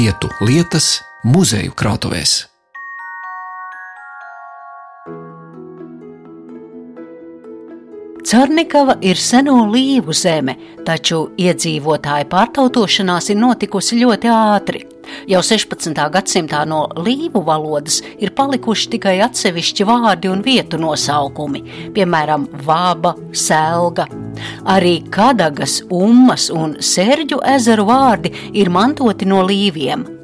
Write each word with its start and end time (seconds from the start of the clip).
vietu 0.00 0.30
lietas 0.46 0.86
muzeju 1.28 1.74
krātuvēs. 1.76 2.32
Cernikava 8.30 8.94
ir 9.04 9.18
seno 9.20 9.56
līvu 9.72 10.14
zeme, 10.16 10.54
taču 10.86 11.24
iedzīvotāju 11.40 12.28
pārtautošanās 12.32 13.32
ir 13.32 13.40
notikusi 13.42 13.98
ļoti 14.00 14.32
ātri. 14.32 14.84
Jau 15.30 15.40
16. 15.44 15.96
gadsimtā 16.14 16.62
no 16.68 16.84
līvu 16.96 17.42
valodas 17.46 18.00
ir 18.18 18.32
palikuši 18.36 18.90
tikai 18.96 19.16
atsevišķi 19.26 19.86
vārdi 19.88 20.30
un 20.32 20.44
vietu 20.44 20.80
nosaukumi, 20.80 21.64
piemēram, 21.96 22.46
vāba, 22.66 23.14
selga. 23.32 24.08
Arī 24.68 25.00
Kadagas, 25.12 25.80
Ummas 25.90 26.50
un 26.54 26.78
Sērģu 26.80 27.42
ezeru 27.56 27.88
vārdi 27.90 28.32
ir 28.54 28.72
mantoti 28.72 29.28
no 29.28 29.44
līviem. 29.46 30.19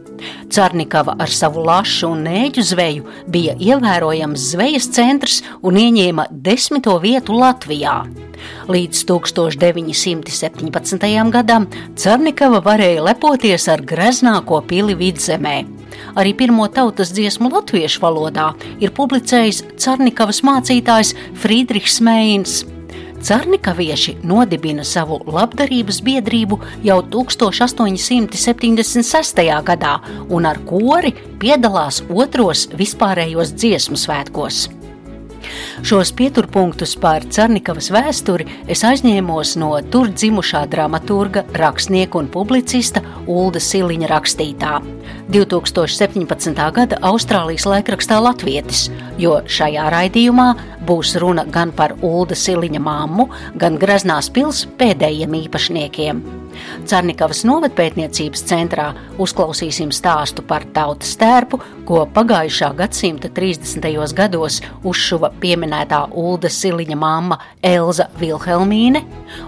Cernikava 0.52 1.16
ar 1.18 1.30
savu 1.32 1.64
lašu 1.66 2.08
un 2.14 2.22
nēģu 2.26 2.62
zveju 2.72 3.02
bija 3.32 3.52
ievērojams 3.58 4.40
zvejas 4.52 4.86
centrs 4.94 5.42
un 5.62 5.74
ieņēma 5.80 6.24
desmito 6.30 6.98
vietu 7.02 7.32
Latvijā. 7.36 8.04
Līdz 8.70 9.04
1917. 9.08 11.30
gadam 11.32 11.66
Cernikava 11.96 12.60
varēja 12.62 13.02
lepoties 13.08 13.68
ar 13.72 13.80
greznāko 13.82 14.60
pili 14.68 14.94
vidzemē. 14.98 15.56
Arī 16.16 16.34
pirmo 16.36 16.68
tautas 16.68 17.12
dziesmu 17.16 17.50
latviešu 17.52 18.00
valodā 18.04 18.54
ir 18.82 18.90
publicējis 18.96 19.64
Cernikavas 19.80 20.42
mācītājs 20.46 21.14
Friedrichs 21.42 22.00
Meins. 22.04 22.75
Cernikavieši 23.22 24.16
nodibina 24.22 24.84
savu 24.84 25.20
labdarības 25.26 26.02
biedrību 26.04 26.58
jau 26.84 27.02
1876. 27.12 29.62
gadā 29.66 30.00
un 30.28 30.46
ar 30.46 30.58
kori 30.68 31.14
piedalās 31.40 32.02
otros 32.12 32.68
vispārējos 32.76 33.52
dziesmu 33.56 33.96
svētkos. 34.00 34.85
Šos 35.86 36.12
pieturpunktus 36.16 36.94
par 37.00 37.24
Cernikavas 37.30 37.90
vēsturi 37.94 38.46
es 38.72 38.84
aizņēmos 38.86 39.56
no 39.60 39.72
tur 39.92 40.10
dzimušā 40.12 40.64
dramaturga, 40.72 41.44
rakstnieka 41.56 42.20
un 42.20 42.30
publicista 42.32 43.02
Ulda 43.26 43.62
Siliņa 43.62 44.10
rakstītā. 44.10 44.80
2017. 45.32 46.54
gada 46.72 46.98
Austrālijas 47.02 47.66
laikrakstā 47.66 48.18
Latvietis, 48.22 48.86
jo 49.18 49.40
šajā 49.46 49.90
raidījumā 49.92 50.48
būs 50.86 51.16
runa 51.22 51.44
gan 51.50 51.74
par 51.76 51.96
Ulda 52.06 52.38
Siliņa 52.38 52.82
māmu, 52.82 53.28
gan 53.58 53.78
Graznās 53.82 54.30
pils 54.32 54.64
pēdējiem 54.78 55.40
īpašniekiem. 55.42 56.45
Cernikavas 56.86 57.42
novatpētniecības 57.48 58.44
centrā 58.48 58.90
uzklausīsim 59.22 59.92
stāstu 59.94 60.44
par 60.46 60.66
tautas 60.76 61.14
tērpu, 61.20 61.60
ko 61.88 62.04
pagājušā 62.14 62.72
gadsimta 62.78 63.30
30. 63.36 63.88
gados 64.16 64.60
uzšuva 64.86 65.32
pieminētā 65.42 66.02
Ulda 66.12 66.50
Siliņa 66.52 66.98
mamma 67.00 67.40
Elza 67.62 68.08
Vilhelmīne, 68.20 69.04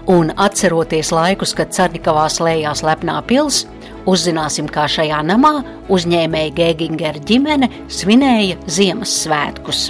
un 0.07 0.33
atceroties 0.35 1.13
laikus, 1.15 1.55
kad 1.57 1.73
Cernikavā 1.75 2.27
slēdzās 2.31 2.83
lepnā 2.87 3.19
pils, 3.29 3.65
uzzināsim, 4.09 4.69
kā 4.71 4.87
šajā 4.89 5.21
namā 5.27 5.59
uzņēmēja 5.91 6.55
Gēgingera 6.59 7.25
ģimene 7.29 7.71
svinēja 7.91 8.59
Ziemassvētkus. 8.69 9.89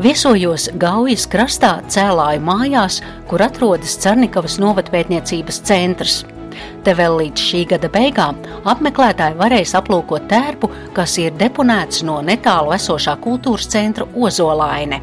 Viesojos 0.00 0.70
Gaujas 0.80 1.26
krastā 1.28 1.74
cēlāju 1.92 2.40
mājās, 2.40 3.02
kur 3.28 3.42
atrodas 3.44 3.98
Cernikavas 4.00 4.54
novatpētniecības 4.62 5.58
centrs. 5.68 6.14
Te 6.86 6.94
vēl 6.96 7.18
līdz 7.18 7.42
šī 7.44 7.60
gada 7.74 7.90
beigām 7.92 8.38
apmeklētāji 8.72 9.36
varēs 9.36 9.74
aplūkot 9.76 10.24
tērpu, 10.30 10.70
kas 10.96 11.18
ir 11.20 11.36
deponēts 11.36 12.00
no 12.08 12.16
netālu 12.24 12.72
esošā 12.78 13.18
kultūras 13.20 13.68
centra 13.74 14.06
Ozolaine. 14.16 15.02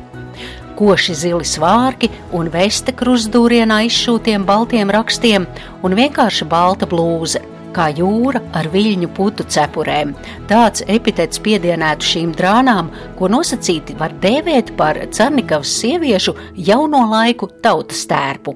Koši 0.80 1.14
zili 1.22 1.46
svārki 1.46 2.10
un 2.34 2.50
veste 2.50 2.96
krustūrienā 2.98 3.84
izšūtiem 3.92 4.50
baltiem 4.50 4.90
rakstiem 4.98 5.46
un 5.86 5.98
vienkārši 6.02 6.50
balta 6.50 6.90
blūze 6.90 7.44
kā 7.78 7.88
jūra 7.94 8.42
ar 8.58 8.70
viļņu 8.74 9.10
putu 9.18 9.46
cepurēm. 9.54 10.14
Tāds 10.50 10.84
epitets 10.90 11.42
piedienētu 11.44 12.08
šīm 12.12 12.34
drānām, 12.38 12.90
ko 13.20 13.30
nosacīti 13.32 13.98
var 14.00 14.16
dēvēt 14.24 14.74
par 14.80 15.00
Cernikavas 15.14 15.76
sieviešu 15.82 16.34
jauno 16.70 17.04
laiku 17.12 17.52
tautas 17.62 18.06
tērpu. 18.10 18.56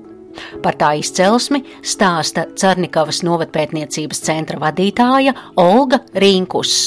Par 0.63 0.77
tā 0.79 0.93
izcelsmi 0.99 1.61
stāsta 1.83 2.47
Cernikavas 2.57 3.21
novatpētniecības 3.27 4.23
centra 4.25 4.59
vadītāja 4.61 5.35
Olga 5.59 6.01
Rīnkus. 6.15 6.77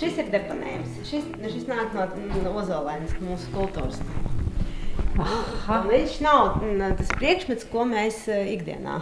Šis 0.00 0.22
ir 0.22 0.30
deponējums. 0.32 0.96
Šis, 1.10 1.26
šis 1.42 1.66
nāk 1.66 1.90
no, 1.96 2.06
no 2.44 2.54
Ozolēnas, 2.62 3.16
mūsu 3.24 3.50
kultūras. 3.52 3.98
Aha. 5.20 5.82
Viņš 5.90 6.20
nav 6.24 6.62
tas 6.96 7.10
priekšmets, 7.18 7.66
ko 7.72 7.84
mēs 7.90 8.22
eh, 8.30 8.54
ikdienā 8.54 9.00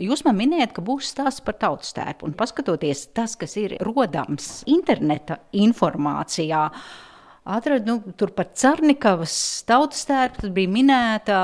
Jūs 0.00 0.22
man 0.24 0.38
minējat, 0.38 0.70
ka 0.72 0.82
būs 0.84 1.10
stāsts 1.12 1.42
par 1.44 1.58
tautas 1.60 1.92
tērpu, 1.92 2.24
un 2.24 2.36
paskatoties 2.36 3.10
tas, 3.12 3.34
kas 3.36 3.58
ir 3.60 3.74
rodams 3.84 4.62
interneta 4.70 5.42
informācijā. 5.52 6.62
Atradu 7.42 7.90
nu, 7.90 8.14
tur 8.16 8.30
par 8.32 8.52
Cernikavas 8.56 9.34
tautas 9.68 10.06
tērpu, 10.08 10.44
tad 10.44 10.54
bija 10.56 10.70
minēta 10.72 11.40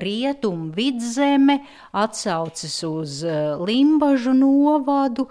rietumu 0.00 0.70
vidzeme, 0.72 1.58
atsaucis 1.92 2.78
uz 2.88 3.18
eh, 3.26 3.52
Limbažu 3.58 4.32
novadu, 4.38 5.26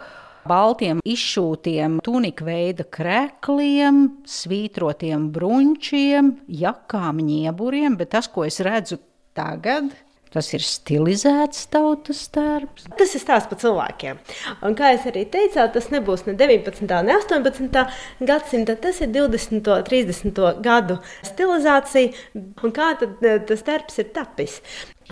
baltiem 0.45 0.99
izšūtiem 1.07 2.01
tunika 2.05 2.45
veida 2.45 2.85
krēkliem, 2.85 4.03
svītrotiem 4.29 5.31
bruņķiem, 5.33 6.33
jakām, 6.61 7.23
ņieburiem, 7.23 7.97
bet 7.97 8.13
tas, 8.13 8.27
ko 8.29 8.45
es 8.45 8.59
redzu 8.61 8.99
tagad, 9.33 9.89
Tas 10.33 10.49
ir 10.57 10.63
stilizēts 10.65 11.67
tautas 11.73 12.23
tērps. 12.33 12.87
Tas 12.97 13.11
ir 13.13 13.21
stāsts 13.21 13.49
par 13.51 13.59
cilvēkiem. 13.61 14.21
Un, 14.65 14.73
kā 14.77 14.93
jau 14.95 15.11
arī 15.11 15.27
teicu, 15.29 15.61
tas 15.75 15.91
nebūs 15.93 16.25
ne 16.25 16.33
19. 16.39 16.89
ne 17.05 17.17
18. 17.19 17.83
gadsimta, 18.25 18.77
tas 18.81 19.03
ir 19.05 19.13
20. 19.13 19.61
un 19.61 19.85
30. 19.85 20.41
gadu 20.65 20.97
stilizācija. 21.29 22.17
Un 22.65 22.73
kā 22.73 22.89
tad 22.97 23.21
eh, 23.21 23.37
tas 23.45 23.61
tērps 23.67 24.01
ir 24.01 24.09
tapis? 24.15 24.57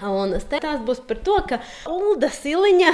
Un 0.02 0.34
tas 0.50 0.82
būs 0.88 1.02
par 1.06 1.20
to, 1.22 1.38
ka 1.50 1.60
Ulda 1.92 2.32
Siliņa, 2.32 2.94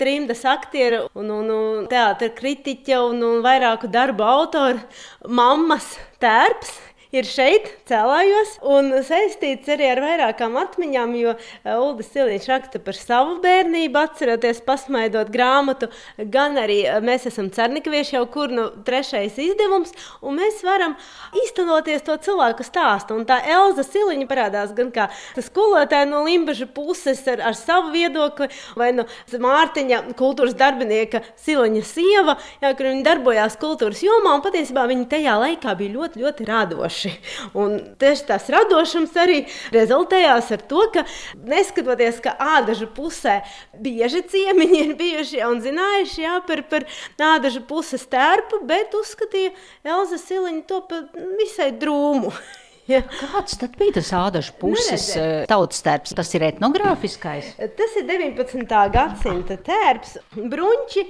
trimdas 0.00 0.44
aktiera 0.48 1.02
un, 1.12 1.28
un, 1.34 1.50
un 1.52 1.88
teātris 1.90 2.36
kritiķa 2.38 3.02
un, 3.10 3.20
un 3.26 3.44
vairāku 3.44 3.90
darbu 3.92 4.24
autora 4.24 4.80
mammas 5.28 5.96
tērps 6.22 6.72
ir 7.20 7.28
šeit, 7.28 7.68
cēlājos, 7.88 8.56
un 8.66 8.90
saistīts 9.06 9.70
arī 9.72 9.88
ar 9.92 10.00
vairākām 10.04 10.56
atmiņām, 10.60 11.14
jo 11.20 11.32
eh, 11.36 11.72
Ulris 11.72 12.10
Silīņš 12.12 12.48
raksta 12.50 12.80
par 12.82 12.98
savu 12.98 13.36
bērnību, 13.44 14.00
atceroties, 14.00 14.60
pasmaidot 14.66 15.30
grāmatu, 15.32 15.88
gan 16.18 16.58
arī 16.60 16.82
eh, 16.84 16.98
mēs 17.04 17.28
esam 17.30 17.48
cernikavieši 17.54 18.16
jau 18.18 18.24
kur 18.32 18.52
nu 18.52 18.66
trešais 18.86 19.38
izdevums, 19.42 19.94
un 20.20 20.38
mēs 20.40 20.62
varam 20.66 20.96
īstenoties 21.44 22.04
to 22.06 22.18
cilvēku 22.26 22.66
stāstu. 22.66 23.16
Un 23.16 23.26
tā 23.28 23.38
Elza 23.56 23.86
Siliņa 23.86 24.28
parādās 24.30 24.74
gan 24.76 24.92
kā 24.94 25.08
skolotāja 25.48 26.08
no 26.10 26.24
Limbaža 26.26 26.68
puses 26.76 27.22
ar, 27.30 27.44
ar 27.52 27.56
savu 27.58 27.94
viedokli, 27.94 28.50
vai 28.76 28.92
no 28.96 29.06
Mārtiņa 29.46 30.02
kultūras 30.18 30.56
darbinieka 30.58 31.22
Siliņa 31.44 31.84
sieva, 31.86 32.36
jā, 32.62 32.72
kur 32.74 32.90
viņa 32.90 33.06
darbojās 33.06 33.58
kultūras 33.62 34.02
jomā, 34.04 34.36
un 34.36 34.44
patiesībā 34.44 34.88
viņa 34.90 35.10
tajā 35.16 35.38
laikā 35.44 35.76
bija 35.78 35.96
ļoti, 35.96 36.24
ļoti 36.24 36.50
radoša 36.50 37.05
radoši. 37.06 37.50
Un 37.54 37.78
tieši 37.98 38.26
tas 38.26 38.48
radošums 38.48 39.14
arī 39.16 39.46
rezultējās 39.74 40.50
ar 40.52 40.62
to, 40.68 40.82
ka 40.92 41.04
neskatoties, 41.46 42.20
ka 42.20 42.36
ādažu 42.38 42.88
pusē 42.94 43.42
bieži 43.80 44.22
ciemiņi 44.26 44.82
ir 44.84 44.94
bijuši 44.96 45.42
un 45.46 45.60
zinājuši 45.60 46.22
jā, 46.22 46.40
par, 46.46 46.62
par 46.70 46.86
ādažu 47.18 47.64
puses 47.66 48.06
tērpu, 48.06 48.64
bet 48.66 48.94
uzskatīja 48.94 49.54
Elza 49.84 50.18
Siliņa 50.18 50.62
to 50.66 50.82
par 50.88 51.10
visai 51.38 51.72
drūmu. 51.72 52.32
Ja. 52.86 53.00
Kāds 53.02 53.56
tad 53.58 53.72
bija 53.74 53.96
tas 53.96 54.12
ādažu 54.14 54.52
puses 54.60 55.08
eh, 55.18 55.40
tautas 55.50 55.80
tērps? 55.82 56.12
Tas 56.14 56.28
ir 56.38 56.44
etnogrāfiskais. 56.46 57.56
Tas 57.58 57.96
ir 57.98 58.06
19. 58.06 58.62
gadsimta 58.94 59.56
tērps. 59.58 60.12
Bruņķi 60.36 61.02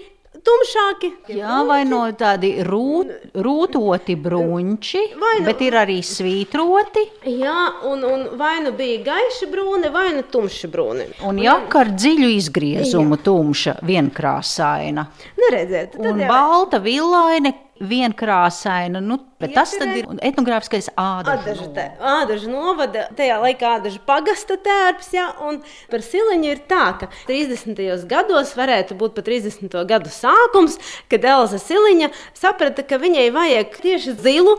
tumšāki. 0.47 1.11
Jā, 1.37 1.61
vai 1.69 1.81
no 1.89 2.03
tādi 2.19 2.53
rūt, 2.67 3.13
rūtoti 3.47 4.17
bruņķi, 4.23 5.03
nu, 5.19 5.33
bet 5.47 5.63
ir 5.67 5.79
arī 5.83 5.99
svītroti. 6.07 7.05
Jā, 7.33 7.59
un, 7.91 8.05
un 8.07 8.25
vai 8.39 8.57
nu 8.65 8.73
bija 8.77 9.03
gaiša 9.11 9.51
brūne, 9.53 9.93
vai 9.95 10.09
nu 10.17 10.25
tumša 10.31 10.73
brūne. 10.73 11.11
Un 11.27 11.43
jaka 11.43 11.85
ar 11.85 11.93
dziļu 11.97 12.33
izgriezumu, 12.39 13.19
jā. 13.19 13.25
tumša, 13.29 13.79
vienkrāsaina. 13.87 15.09
Neredzēt. 15.43 15.99
Un 16.01 16.25
jau... 16.25 16.31
balta 16.31 16.83
villaine 16.83 17.55
vienkrāsaina, 17.81 19.01
nu, 19.05 19.19
bet 19.41 19.53
tas 19.57 19.73
tad 19.77 19.91
ir 19.99 20.07
etnogrāfiskais 20.25 20.89
ādažu. 20.97 21.69
Ādažu, 22.01 22.49
novada, 22.51 23.07
tajā 23.17 23.37
laikā 23.43 23.75
ādažu 23.79 24.01
pagasta 24.07 24.57
tērps, 24.65 25.11
ja, 25.17 25.27
un 25.45 25.61
par 25.91 26.05
siliņu 26.05 26.49
ir 26.55 26.63
tā, 26.71 26.85
ka 27.01 27.11
30. 27.29 27.83
gados 28.09 28.55
varētu 28.57 28.97
būt 28.99 29.17
pat 29.19 29.29
30. 29.29 29.77
gadu 29.91 30.13
sākums, 30.13 30.79
kad 31.13 31.27
Elza 31.27 31.61
Siliņa 31.61 32.11
saprata, 32.37 32.87
ka 32.87 33.01
viņai 33.03 33.29
vajag 33.35 33.77
tieši 33.83 34.17
zilu, 34.25 34.57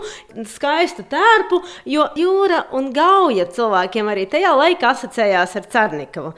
skaistu 0.53 1.07
tērpu, 1.09 1.63
jo 1.89 2.05
jūra 2.19 2.67
un 2.77 2.91
gauja 2.95 3.49
cilvēkiem 3.49 4.13
arī 4.13 4.27
tajā 4.29 4.53
laikā 4.61 4.93
asociējās 4.93 5.57
ar 5.57 5.69
Cernikavu. 5.73 6.33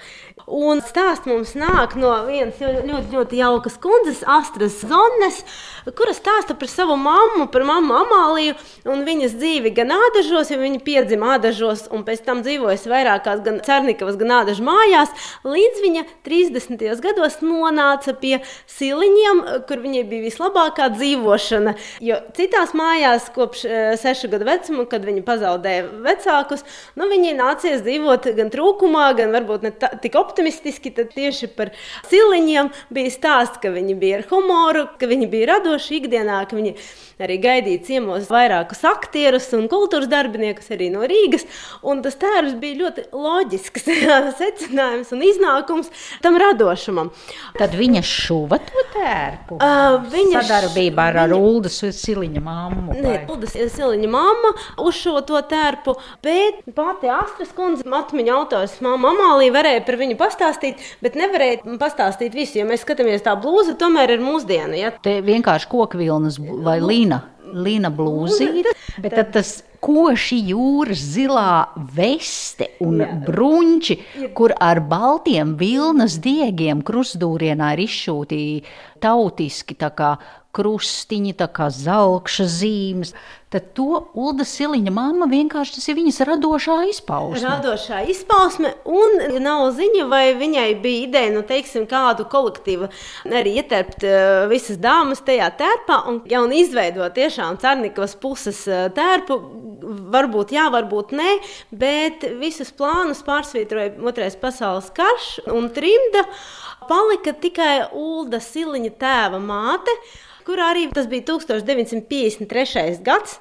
Un 0.50 0.80
stāsts 0.82 1.30
mums 1.30 1.52
nāk 1.60 1.94
no 2.00 2.10
vienas 2.26 2.58
ļoti, 2.58 3.12
ļoti 3.14 3.38
jaukas 3.38 3.76
kundzes, 3.82 4.24
Astras 4.26 4.80
Zones, 4.82 5.44
kura 5.94 6.16
stāsta 6.18 6.56
par 6.58 6.69
savu 6.72 6.98
mammu, 7.00 7.48
par 7.54 7.66
mammu 7.68 7.96
Amāliju 8.00 8.56
un 8.90 9.04
viņas 9.08 9.36
dzīvi 9.40 9.74
gan 9.78 9.94
ādažos, 9.96 10.52
jo 10.54 10.60
viņa 10.62 10.82
piedzima 10.86 11.36
ādažos 11.36 11.88
un 11.94 12.06
pēc 12.08 12.24
tam 12.26 12.44
dzīvojas 12.46 12.88
vairākās 12.90 13.44
gan 13.46 13.60
Cernikavas, 13.66 14.18
gan 14.20 14.36
ādažu 14.42 14.66
mājās, 14.68 15.14
līdz 15.48 15.84
viņa 15.86 16.06
30. 16.28 16.86
gados 17.04 17.40
nonāca 17.44 18.14
pie 18.20 18.40
siliņiem, 18.70 19.44
kur 19.70 19.84
viņai 19.84 20.04
bija 20.10 20.26
vislabākā 20.28 20.90
dzīvošana. 20.96 21.76
Jo 22.06 22.20
citās 22.38 22.76
mājās 22.78 23.30
kopš 23.36 23.66
uh, 23.68 23.78
sešu 24.00 24.32
gadu 24.32 24.48
vecuma, 24.50 24.86
kad 24.90 25.06
viņa 25.08 25.24
pazaudēja 25.28 25.88
vecākus, 26.06 26.66
nu, 27.00 27.10
viņai 27.12 27.36
nācies 27.40 27.84
dzīvot 27.86 28.30
gan 28.38 28.52
trūkumā, 28.54 29.10
gan 29.20 29.34
varbūt 29.36 29.66
ne 29.68 29.74
tā, 29.76 29.92
tik 30.02 30.18
optimistiski, 30.20 30.94
tad 30.96 31.14
tieši 31.16 31.52
par 31.56 31.74
siliņiem 32.10 32.72
bija 32.94 33.14
stāsts, 33.14 33.60
ka 33.62 33.72
viņi 33.74 33.98
bija 34.00 34.20
ar 34.22 34.28
humoru, 34.30 34.86
ka 35.00 35.10
viņi 35.10 35.30
bija 35.32 35.54
radoši 35.56 36.00
ikdienā, 36.00 36.42
ka 36.50 36.59
viņi 36.60 36.76
arī 37.20 37.36
gaidīja 37.44 37.84
ciemos 37.88 38.30
vairākus 38.32 38.84
aktierus 38.88 39.50
un 39.58 39.68
kultūras 39.72 40.10
darbiniekus 40.12 40.70
arī 40.76 40.88
no 40.94 41.04
Rīgas. 41.08 41.46
Un 41.84 42.04
tas 42.06 42.16
tērs 42.20 42.56
bija 42.60 42.80
ļoti 42.84 43.08
loģisks 43.12 43.88
secinājums 44.42 45.12
un 45.16 45.26
iznākums 45.28 45.92
tam 46.24 46.40
radošumam. 46.40 47.12
Tad 47.60 47.76
viņa 47.80 48.04
šuva 48.06 48.60
to 48.64 48.86
tērpu. 48.94 49.60
Uh, 49.60 50.00
viņa 50.12 50.44
sadarbībā 50.48 51.10
ar, 51.12 51.22
ar 51.26 51.36
Uldas 51.36 51.82
Siliņa 52.00 52.44
mammu. 52.46 52.98
Nē, 53.00 53.16
Uldas 53.32 53.56
Siliņa 53.56 54.12
mamma 54.12 54.54
uzšuva 54.80 55.24
to 55.28 55.42
tērpu, 55.50 55.96
bet 56.26 56.64
pati 56.78 57.12
Astras 57.12 57.52
kundze, 57.56 57.88
atmiņa 58.00 58.36
autors, 58.36 58.78
mamma 58.86 59.14
Amālija 59.14 59.54
varēja 59.56 59.84
par 59.88 60.00
viņu 60.00 60.16
pastāstīt, 60.20 60.82
bet 61.04 61.18
nevarēja 61.20 61.78
pastāstīt 61.82 62.36
visu, 62.38 62.60
jo 62.60 62.68
mēs 62.70 62.84
skatāmies 62.86 63.26
tā 63.26 63.36
blūza 63.40 63.76
tomēr 63.80 64.16
ir 64.16 64.24
mūsdiena. 64.24 64.78
Ja? 64.80 64.92
Te 65.04 65.20
vienkārši 65.26 65.70
kokvilnas 65.72 66.40
vai 66.66 66.80
līna, 66.84 67.22
līna 67.54 67.92
blūzīte, 67.94 68.74
bet 69.02 69.16
tad 69.18 69.34
tas 69.38 69.60
koši 69.84 70.38
jūras 70.52 71.02
zilā 71.16 71.52
veste 71.96 72.70
un 72.84 73.00
Jā. 73.02 73.08
bruņķi, 73.28 73.98
kur 74.38 74.54
ar 74.60 74.82
baltiem 74.84 75.56
vilnas 75.60 76.20
diegiem 76.24 76.84
krustūrienā 76.86 77.74
ir 77.78 77.86
izšūti 77.86 78.42
tautiski 79.04 79.78
kā 79.80 80.18
krustiņi, 80.56 81.36
kā 81.54 81.70
zelkša 81.72 82.46
zīmes. 82.50 83.14
Tad 83.50 83.72
to 83.74 84.04
Ulda 84.14 84.46
Siliņa 84.46 84.92
mamma 84.94 85.26
vienkārši 85.26 85.80
tas 85.80 85.88
ir 85.90 85.96
viņas 85.98 86.20
radošā 86.30 86.76
izpausme. 86.92 87.40
Radošā 87.48 88.04
izpausme, 88.14 88.76
un 88.86 89.42
nav 89.42 89.64
ziņa, 89.74 90.04
vai 90.12 90.36
viņai 90.38 90.68
bija 90.84 91.08
ideja, 91.08 91.32
nu, 91.34 91.42
teiksim, 91.50 91.88
kādu 91.90 92.28
kolektīvu 92.30 92.92
arī 93.26 93.56
ieterpt 93.58 94.06
uh, 94.06 94.44
visas 94.52 94.78
dāmas 94.78 95.26
tajā 95.26 95.50
tērpā 95.64 95.98
un 96.12 96.22
jau 96.30 96.44
izveidot 96.60 97.18
tiešām 97.18 97.58
Cernikovas 97.64 98.14
puses 98.22 98.62
uh, 98.70 98.86
tērpu. 98.94 99.40
Varbūt 100.14 100.54
jā, 100.54 100.70
varbūt 100.70 101.18
nē, 101.18 101.36
bet 101.74 102.30
visus 102.38 102.70
plānus 102.70 103.26
pārsvītroja 103.26 103.96
Otrais 104.06 104.38
pasaules 104.38 104.94
karš 104.94 105.40
un 105.50 105.72
trimda. 105.74 106.28
Palika 106.90 107.34
tikai 107.34 107.90
Ulda 107.98 108.38
Siliņa 108.44 108.94
tēva 109.02 109.42
māte 109.42 109.94
kur 110.50 110.62
arī 110.66 110.88
tas 110.90 111.06
bija 111.10 111.28
1953. 111.30 113.04
gads, 113.06 113.36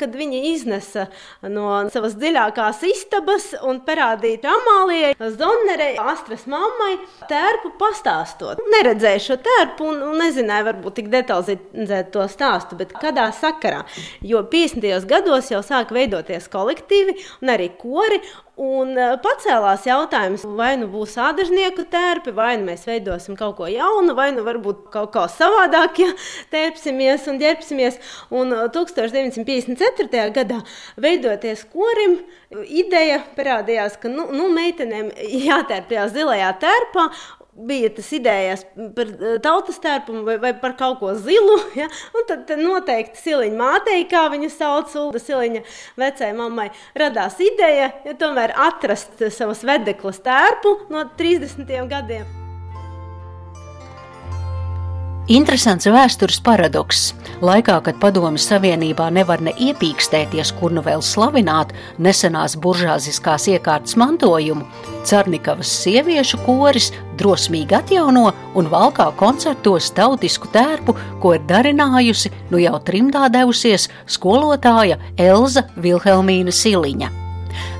kad 0.00 0.12
viņa 0.16 0.40
iznesa 0.50 1.06
no 1.48 1.86
savas 1.92 2.18
dziļākās 2.20 2.82
istabas 2.90 3.50
un 3.64 3.80
parādīja 3.86 4.50
Amālijai, 4.50 5.14
Zonnerei, 5.38 5.94
Astras 6.12 6.44
mammai 6.50 6.98
tērpu 7.30 7.72
pastāstot. 7.80 8.60
Neredzēju 8.76 9.24
šo 9.24 9.38
tērpu 9.46 9.88
un, 9.88 10.02
un 10.10 10.20
nezināju 10.20 10.68
varbūt 10.68 10.98
tik 11.00 11.08
detalizēt 11.14 12.12
to 12.12 12.26
stāstu, 12.28 12.76
bet 12.80 12.92
kādā 13.00 13.30
sakarā, 13.36 13.86
jo 14.20 14.44
50. 14.52 15.08
gados 15.08 15.48
jau 15.52 15.62
sāk 15.64 15.94
veidoties 15.96 16.50
kolektīvi 16.52 17.16
un 17.40 17.54
arī 17.56 17.70
kori, 17.80 18.20
Un 18.60 18.92
e, 18.92 19.04
pacēlās 19.24 19.86
jautājums, 19.88 20.42
vai 20.58 20.74
nu 20.76 20.90
būs 20.92 21.14
ādažnieku 21.16 21.86
tērpi, 21.88 22.34
vai 22.36 22.58
nu 22.60 22.66
mēs 22.66 22.82
veidosim 22.84 23.38
kaut 23.38 23.54
ko 23.56 23.68
jaunu, 23.72 24.12
vai 24.18 24.26
nu 24.36 24.44
varbūt 24.44 24.90
kaut 24.92 25.14
kā 25.14 25.22
savādāk, 25.32 26.02
ja 26.02 26.10
tērpsimies 26.52 27.24
un 27.32 27.40
ģērbsimies. 27.40 27.96
Un 28.36 28.52
1954. 28.74 30.10
E, 30.12 30.26
gadā 30.36 30.60
veidoties 31.00 31.64
korim, 31.72 32.18
ideja 32.68 33.22
parādījās, 33.38 33.96
ka 34.02 34.12
nu, 34.12 34.28
nu, 34.36 34.50
meitenēm 34.52 35.08
jātērpjas 35.48 36.12
zilajā 36.18 36.52
tērpā, 36.60 37.08
bija 37.66 37.90
tas 37.94 38.10
idejas 38.16 38.64
par 38.96 39.10
eh, 39.10 39.36
tautas 39.42 39.80
tērpumu 39.82 40.24
vai, 40.26 40.36
vai 40.42 40.52
par 40.60 40.76
kaut 40.78 41.00
ko 41.02 41.14
zilu. 41.18 41.58
Ja? 41.80 41.86
Un 42.16 42.26
tad, 42.28 42.42
tad 42.48 42.60
noteikti 42.60 43.20
Siliņa 43.20 43.56
mātei, 43.56 44.02
kā 44.10 44.26
viņa 44.32 44.50
sauc, 44.52 44.92
Ulda 45.00 45.22
Siliņa 45.22 45.62
vecajai 46.00 46.34
mammai, 46.36 46.68
radās 46.98 47.38
ideja 47.44 47.92
ja, 48.04 48.18
tomēr 48.20 48.56
atrast 48.68 49.22
savas 49.32 49.64
vedeklas 49.66 50.20
tērpu 50.26 50.76
no 50.92 51.06
30. 51.16 51.72
gadiem. 51.88 52.39
Interesants 55.30 55.86
vēstures 55.86 56.40
paradoks. 56.42 57.12
Laikā, 57.38 57.76
kad 57.86 57.98
Padomju 58.02 58.40
Savienībā 58.42 59.04
nevar 59.14 59.38
ne 59.46 59.52
iepīkstēties, 59.62 60.50
kur 60.58 60.74
nu 60.74 60.82
vēl 60.82 61.04
slavināt 61.06 61.70
nesenās 62.02 62.56
buržāziskās 62.58 63.46
iekārtas 63.52 63.94
mantojumu, 64.00 64.66
Cernikavas 65.06 65.70
sieviešu 65.84 66.40
koris 66.42 66.90
drosmīgi 67.20 67.78
atjauno 67.78 68.32
un 68.58 68.72
valkā 68.74 69.06
koncertos 69.22 69.92
tautisku 69.94 70.50
tērpu, 70.50 70.96
ko 71.22 71.36
ir 71.38 71.46
darinājusi 71.46 72.34
nu 72.50 72.58
jau 72.58 72.82
trimdā 72.82 73.28
devusies 73.30 73.86
skolotāja 74.10 74.98
Elza 75.14 75.68
Vilhelmīna 75.78 76.50
Siliņa. 76.50 77.14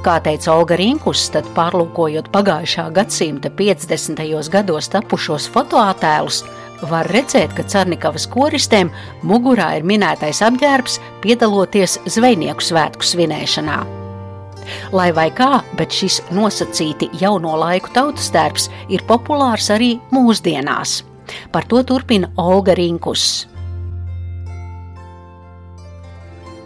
Kā 0.06 0.20
teica 0.22 0.54
Olga 0.54 0.78
Rinkus, 0.78 1.26
tad 1.34 1.50
pārlūkojot 1.58 2.30
pagājušā 2.30 2.86
gadsimta 2.94 3.50
50. 3.58 4.22
gados 4.54 4.88
tapušos 4.94 5.50
fotoattēlus, 5.50 6.44
var 6.88 7.08
redzēt, 7.12 7.52
ka 7.56 7.64
Cernikavas 7.68 8.26
koristēm 8.30 8.90
mugurā 9.26 9.72
ir 9.78 9.86
minētais 9.86 10.42
apģērbs, 10.46 10.98
piedaloties 11.24 11.98
zvejnieku 12.08 12.64
svētku 12.64 13.06
svinēšanā. 13.06 13.80
Lai 14.94 15.10
vai 15.16 15.28
kā, 15.34 15.62
bet 15.78 15.94
šis 15.94 16.20
nosacīti 16.34 17.10
jauno 17.20 17.56
laiku 17.58 17.92
tautas 17.94 18.30
darbs 18.34 18.68
ir 18.88 19.04
populārs 19.08 19.70
arī 19.74 19.96
mūsdienās. 20.14 21.00
Par 21.52 21.66
to 21.70 21.82
turpina 21.86 22.30
Olga 22.38 22.74
Rinkus. 22.78 23.46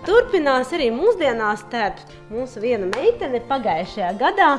Turpinās 0.05 0.73
arī 0.77 0.91
mūsdienās 0.93 1.65
tērps. 1.73 2.11
Mūsu 2.29 2.61
viena 2.61 2.89
meitene 2.91 3.41
pagājušajā 3.49 4.11
gadā 4.21 4.51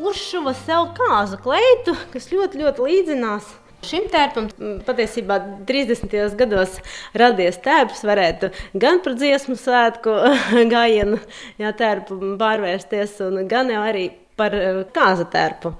uzšuva 0.00 0.54
sev 0.62 0.94
kāzu 0.96 1.40
kleitu, 1.44 1.96
kas 2.12 2.30
ļoti, 2.32 2.60
ļoti 2.62 2.88
līdzinās 2.88 3.50
Šim 3.84 4.08
tērpam 4.12 4.48
patiesībā 4.86 5.38
30. 5.68 6.16
gados 6.40 6.78
radies 7.14 7.60
tērps, 7.64 8.02
varētu 8.08 8.50
gan 8.80 9.00
par 9.04 9.16
dziesmu 9.20 9.56
svētku 9.60 10.16
gājienu, 10.74 11.20
jā, 11.60 11.72
tērpu 11.76 12.18
pārvērsties, 12.40 13.20
gan 13.50 13.72
arī 13.78 14.10
par 14.38 14.54
eh, 14.56 14.82
kāza 14.94 15.26
tērpu. 15.30 15.74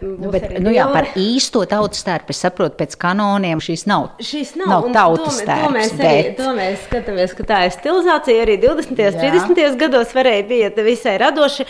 Nu, 0.00 0.30
bet, 0.32 0.46
nu, 0.64 0.70
jā, 0.72 0.86
par 0.88 1.10
īsto 1.20 1.60
tautas 1.68 2.00
tērpu 2.06 2.32
es 2.32 2.38
saprotu, 2.40 2.72
pēc 2.78 2.94
kanoniem 3.00 3.60
šīs 3.60 3.84
nav. 3.90 4.06
Šīs 4.24 4.54
nav, 4.56 4.70
nav 4.70 4.86
tautas 4.94 5.40
tērps. 5.44 5.66
To 5.66 5.72
mēs, 5.74 5.90
bet... 5.98 6.38
arī, 6.40 6.52
mēs 6.56 6.86
skatāmies, 6.86 7.34
ka 7.36 7.44
tā 7.50 7.58
ir 7.66 7.74
stilizācija. 7.74 8.44
Arī 8.46 8.56
20. 8.62 8.94
un 8.96 9.18
30. 9.20 9.76
gados 9.80 10.14
varēja 10.16 10.46
būt 10.48 10.80
visai 10.86 11.18
radoši, 11.20 11.66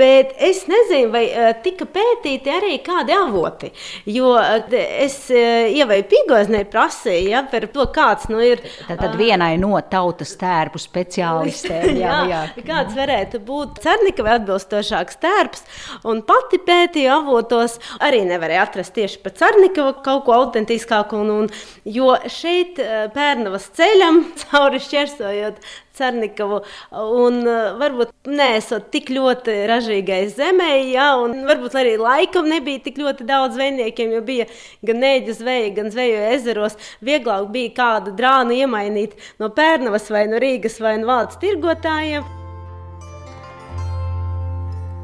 bet 0.00 0.32
es 0.48 0.62
nezinu, 0.70 1.10
vai 1.12 1.26
uh, 1.28 1.50
tika 1.64 1.84
pētīti 1.92 2.54
arī 2.54 2.78
kādi 2.86 3.16
avoti. 3.16 3.70
Jo 4.08 4.32
uh, 4.38 4.72
es 4.72 5.18
ievai 5.28 6.00
Pīgoznē 6.08 6.64
prasīju 6.72 7.34
ja, 7.34 7.44
par 7.52 7.68
to, 7.74 7.84
kāds 7.92 8.30
nu, 8.32 8.40
ir. 8.44 8.64
Tad, 8.86 9.02
tad 9.02 9.18
vienai 9.20 9.52
no 9.60 9.74
tautas 9.92 10.32
tērpu 10.40 10.80
speciālistēm. 10.80 12.00
jā, 12.00 12.16
jā, 12.32 12.40
jā. 12.56 12.64
Kāds 12.64 12.96
varētu 12.96 13.44
būt 13.44 13.84
Cernikavai 13.84 14.38
atbilstošāks 14.38 15.20
tērps, 15.20 15.64
un 16.08 16.24
pati 16.24 16.62
pētīja 16.64 17.20
avotu 17.20 17.57
iepazītos, 17.58 17.98
arī 18.00 18.22
nevarēja 18.26 18.66
atrast 18.66 18.94
tieši 18.94 19.20
par 19.22 19.34
Carnikavu 19.38 19.98
kaut 20.04 20.24
ko 20.26 20.36
autentiskāku. 20.36 21.18
Un, 21.22 21.30
un, 21.30 21.50
jo 21.84 22.14
šeit 22.28 22.78
Pērnavas 23.14 23.70
ceļam 23.76 24.24
cauri 24.44 24.80
šķērsojot 24.82 25.60
Cernikavu, 25.98 26.60
un 26.94 27.40
varbūt 27.80 28.12
neesot 28.30 28.86
tik 28.92 29.10
ļoti 29.10 29.64
ražīgai 29.66 30.28
zemē, 30.30 30.70
ja, 30.92 31.08
un 31.18 31.42
varbūt 31.48 31.74
arī 31.80 31.96
laikam 31.98 32.46
nebija 32.46 32.84
tik 32.84 33.00
ļoti 33.02 33.26
daudz 33.26 33.58
zvejniekiem, 33.58 34.14
jo 34.14 34.22
bija 34.22 34.46
gan 34.86 35.02
nēģu 35.02 35.38
zveja, 35.40 35.74
gan 35.80 35.90
zveju 35.90 36.24
ezeros. 36.36 36.78
Vieglāk 37.02 37.50
bija 37.50 37.74
kādu 37.82 38.14
drānu 38.14 38.54
iemainīt 38.62 39.18
no 39.42 39.50
Pērnavas 39.50 40.06
vai 40.14 40.28
no 40.30 40.38
Rīgas 40.38 40.78
vai 40.78 41.00
no 41.02 41.10
Vācijas 41.10 41.42
tirgotājiem. 41.42 42.37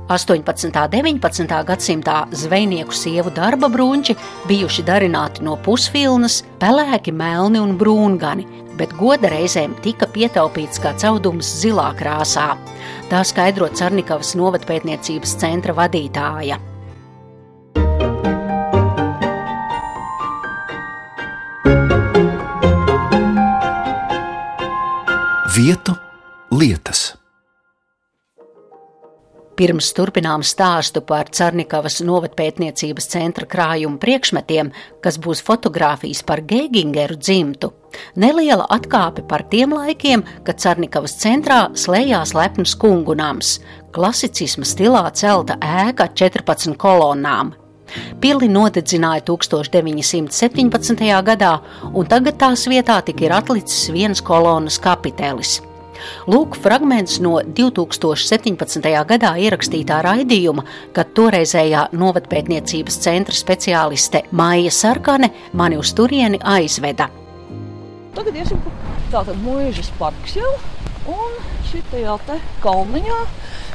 18. 0.09 0.67
un 0.69 0.73
19. 0.91 1.65
gadsimtā 1.65 2.17
zvejnieku 2.37 2.93
sievu 2.93 3.31
darba 3.33 3.71
brūņķi 3.73 4.17
bijuši 4.51 4.85
darināti 4.85 5.45
no 5.47 5.57
pusfilnas, 5.57 6.43
pelēki, 6.61 7.15
melni 7.17 7.63
un 7.63 7.73
brūngani, 7.81 8.45
bet 8.77 8.93
goda 8.99 9.33
reizēm 9.33 9.73
tika 9.81 10.05
pietaupīts 10.13 10.83
kā 10.85 10.93
caudums 11.01 11.49
zilā 11.63 11.89
krāsā. 11.97 12.53
Tā 13.09 13.25
skaidro 13.25 13.71
Cernikavas 13.73 14.35
novatpētniecības 14.37 15.37
centra 15.41 15.73
vadītāja. 15.73 16.61
Vietu 25.55 25.95
lietas. 26.53 27.24
Pirms 29.55 29.93
turpinām 29.95 30.43
stāstu 30.43 30.99
par 31.07 31.29
Cernikavas 31.31 32.01
novatpētniecības 32.03 33.07
centra 33.13 33.47
krājumu 33.47 34.01
priekšmetiem, 34.03 34.73
kas 35.05 35.19
būs 35.23 35.45
fotografijas 35.47 36.25
par 36.27 36.43
Geigingeru 36.43 37.15
dzimtu. 37.15 37.71
Neliela 38.19 38.67
atkāpe 38.75 39.23
par 39.31 39.45
tiem 39.53 39.77
laikiem, 39.77 40.25
kad 40.43 40.59
Cernikavas 40.59 41.15
centrā 41.23 41.69
slēdzās 41.79 42.35
lepns 42.35 42.75
kungu 42.75 43.15
nams, 43.15 43.61
klasicisma 43.95 44.67
stilā 44.67 45.05
celta 45.15 45.55
ēka 45.63 46.09
14 46.19 46.75
kolonnām. 46.75 47.53
Pili 48.19 48.49
nodedzināja 48.51 49.23
1917. 49.29 51.05
gadā, 51.31 51.53
un 51.93 52.11
tagad 52.11 52.41
tās 52.43 52.67
vietā 52.67 52.99
tik 53.07 53.23
ir 53.23 53.37
atlicis 53.39 53.87
viens 53.95 54.25
kolonas 54.25 54.81
kapitelis. 54.83 55.61
Lūk, 56.31 56.59
fragments 56.61 57.19
no 57.25 57.39
2017. 57.45 58.89
gadā 59.09 59.33
ierakstītā 59.47 60.01
raidījuma, 60.05 60.65
kad 60.97 61.13
toreizējā 61.17 61.89
novatpētniecības 61.97 63.01
centra 63.05 63.37
speciāliste 63.37 64.25
Maija 64.33 64.73
Sarkane 64.75 65.31
mani 65.53 65.79
uz 65.81 65.93
turieni 65.97 66.41
aizveda. 66.41 67.11
Tagad 68.15 68.37
iesim 68.39 68.61
tātad 69.13 69.39
mūžas 69.43 69.91
parks 69.99 70.37
jau, 70.39 70.53
un 71.11 71.39
šitajā 71.71 72.17
te 72.29 72.39
kalniņā, 72.65 73.21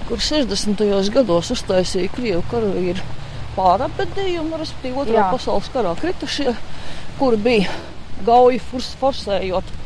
kur 0.10 0.22
60. 0.24 0.84
gados 1.14 1.52
uztaisīja 1.56 2.12
Krievu 2.16 2.44
karavīru 2.52 3.04
pārapedījumu, 3.58 4.60
respektīvi 4.62 5.04
otrā 5.04 5.28
pasaules 5.34 5.70
karā 5.74 5.94
kritušie, 6.00 6.54
kuri 7.20 7.42
bija 7.44 7.78
gauju 8.26 8.62
forsējot 9.02 9.79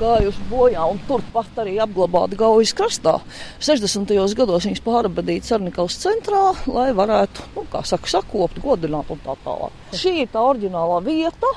gājuši 0.00 0.44
bojā 0.50 0.84
un 0.90 1.00
turpat 1.08 1.60
arī 1.62 1.76
apglabāti 1.82 2.38
Gaujas 2.40 2.72
krastā. 2.76 3.16
60. 3.64 4.12
gados 4.38 4.66
viņas 4.68 4.82
pārabadīja 4.84 5.46
Cernikavas 5.50 5.98
centrā, 6.02 6.42
lai 6.70 6.90
varētu, 6.96 7.46
nu, 7.56 7.64
kā 7.72 7.82
saka, 7.86 8.10
sakopt, 8.10 8.60
godināt 8.64 9.10
un 9.12 9.22
tā 9.24 9.36
tālāk. 9.44 9.76
Šī 9.96 10.14
ir 10.24 10.30
tā 10.32 10.44
oriģinālā 10.44 11.00
vieta, 11.06 11.52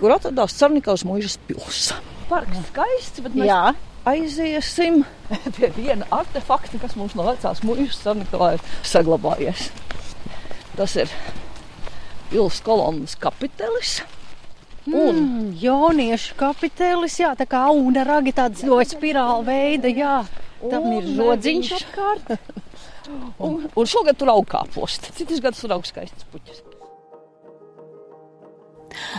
kur 0.00 0.16
atradās 0.16 0.56
Cernikavas 0.58 1.06
mūžas 1.08 1.38
pils. 1.48 1.90
Parks 2.30 2.64
skaists, 2.72 3.22
bet 3.22 3.36
mēs 3.38 3.50
Jā. 3.52 3.62
aiziesim 4.08 5.04
pie 5.56 5.70
viena 5.76 6.08
artefakta, 6.14 6.80
kas 6.82 6.98
mums 6.98 7.16
no 7.18 7.28
vecās 7.28 7.62
mūžas 7.66 8.02
Cernikavā 8.02 8.56
ir 8.56 8.68
saglabājies. 8.86 9.70
Tas 10.76 10.98
ir 11.00 11.12
pils 12.30 12.60
kolonnas 12.66 13.16
kapitelis. 13.20 14.00
Un 14.86 15.16
mm, 15.18 15.46
jauniešu 15.62 16.36
kapitēlis, 16.38 17.18
jā, 17.18 17.32
tā 17.38 17.46
kā 17.50 17.64
auna 17.72 18.04
ragi 18.06 18.34
tāds 18.36 18.62
ļoti 18.66 18.96
spirāla 18.98 19.42
veida, 19.46 19.90
jā. 19.90 20.20
Tam 20.62 20.86
ir 20.94 21.08
žodziņš 21.16 21.72
un, 23.44 23.66
un 23.66 23.90
šogad 23.90 24.18
tur 24.18 24.32
aug 24.34 24.46
kāposti. 24.50 25.12
Citus 25.18 25.42
gadus 25.42 25.64
tur 25.64 25.76
aug 25.76 25.86
skaistas 25.88 26.26
puķis. 26.30 26.62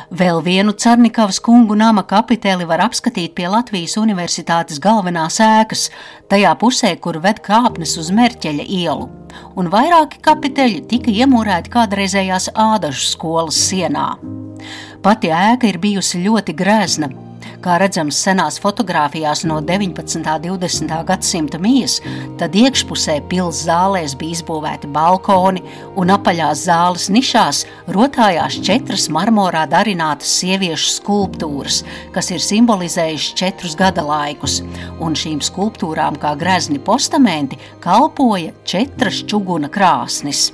Vēl 0.10 0.41
vienu 0.46 0.74
Cernikavas 0.74 1.39
kungu 1.43 1.75
nama 1.75 2.03
kapiteli 2.07 2.65
var 2.67 2.84
apskatīt 2.88 3.36
pie 3.38 3.50
Latvijas 3.51 3.98
Universitātes 4.00 4.81
galvenās 4.84 5.39
ēkas, 5.43 5.88
tajā 6.31 6.53
pusē, 6.62 6.96
kur 7.01 7.19
ved 7.24 7.43
kāpnes 7.46 7.98
uz 8.01 8.12
Merķeļa 8.15 8.67
ielu, 8.79 9.10
un 9.60 9.72
vairāki 9.74 10.24
kapiteļi 10.24 10.84
tika 10.91 11.13
iemūrēti 11.13 11.74
kādreizējās 11.74 12.51
ādažu 12.55 13.05
skolas 13.12 13.60
sienā. 13.69 14.10
Pati 15.03 15.31
ēka 15.31 15.69
ir 15.69 15.79
bijusi 15.84 16.24
ļoti 16.25 16.57
grēzna. 16.57 17.26
Kā 17.62 17.77
redzams 17.82 18.20
senās 18.24 18.60
fotografijās 18.63 19.44
no 19.50 19.60
19. 19.62 20.18
un 20.18 20.62
20. 20.63 20.98
gadsimta 21.08 21.60
mijas, 21.62 22.00
tad 22.39 22.56
iekšpusē 22.56 23.20
pilsētas 23.27 23.66
zālēs 23.68 24.16
bija 24.20 24.38
izbūvēti 24.38 24.89
balkoni, 24.94 25.63
un 25.98 26.12
apaļās 26.13 26.66
zāles 26.68 27.08
nišās 27.13 27.63
rotājās 27.96 28.60
četras 28.66 29.08
marmorā 29.13 29.66
darinātas 29.70 30.36
sieviešu 30.42 30.94
skulptūras, 31.00 31.82
kas 32.16 32.32
ir 32.32 32.44
simbolizējušas 32.44 33.34
četrus 33.42 33.75
gada 33.80 34.06
laikus, 34.06 34.62
un 35.04 35.18
šīm 35.18 35.42
skulptūrām 35.46 36.20
kā 36.22 36.36
grezni 36.39 36.80
postamenti 36.80 37.60
kalpoja 37.84 38.54
četras 38.68 39.24
čuguna 39.27 39.72
krāsnis 39.74 40.51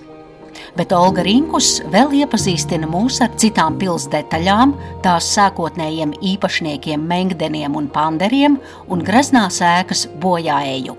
bet 0.78 0.94
Olga 0.96 1.24
Rinkus 1.26 1.80
vēl 1.94 2.16
iepazīstina 2.24 2.90
mūs 2.90 3.22
ar 3.24 3.34
citām 3.40 3.80
pilsētas 3.82 4.12
detaļām, 4.14 4.74
tās 5.06 5.30
sākotnējiem 5.36 6.16
īpašniekiem, 6.34 7.08
mengdeniem 7.08 7.78
un 7.80 7.88
panderiem 7.94 8.60
un 8.92 9.06
graznās 9.06 9.62
ēkas 9.64 10.08
bojāēju. 10.24 10.98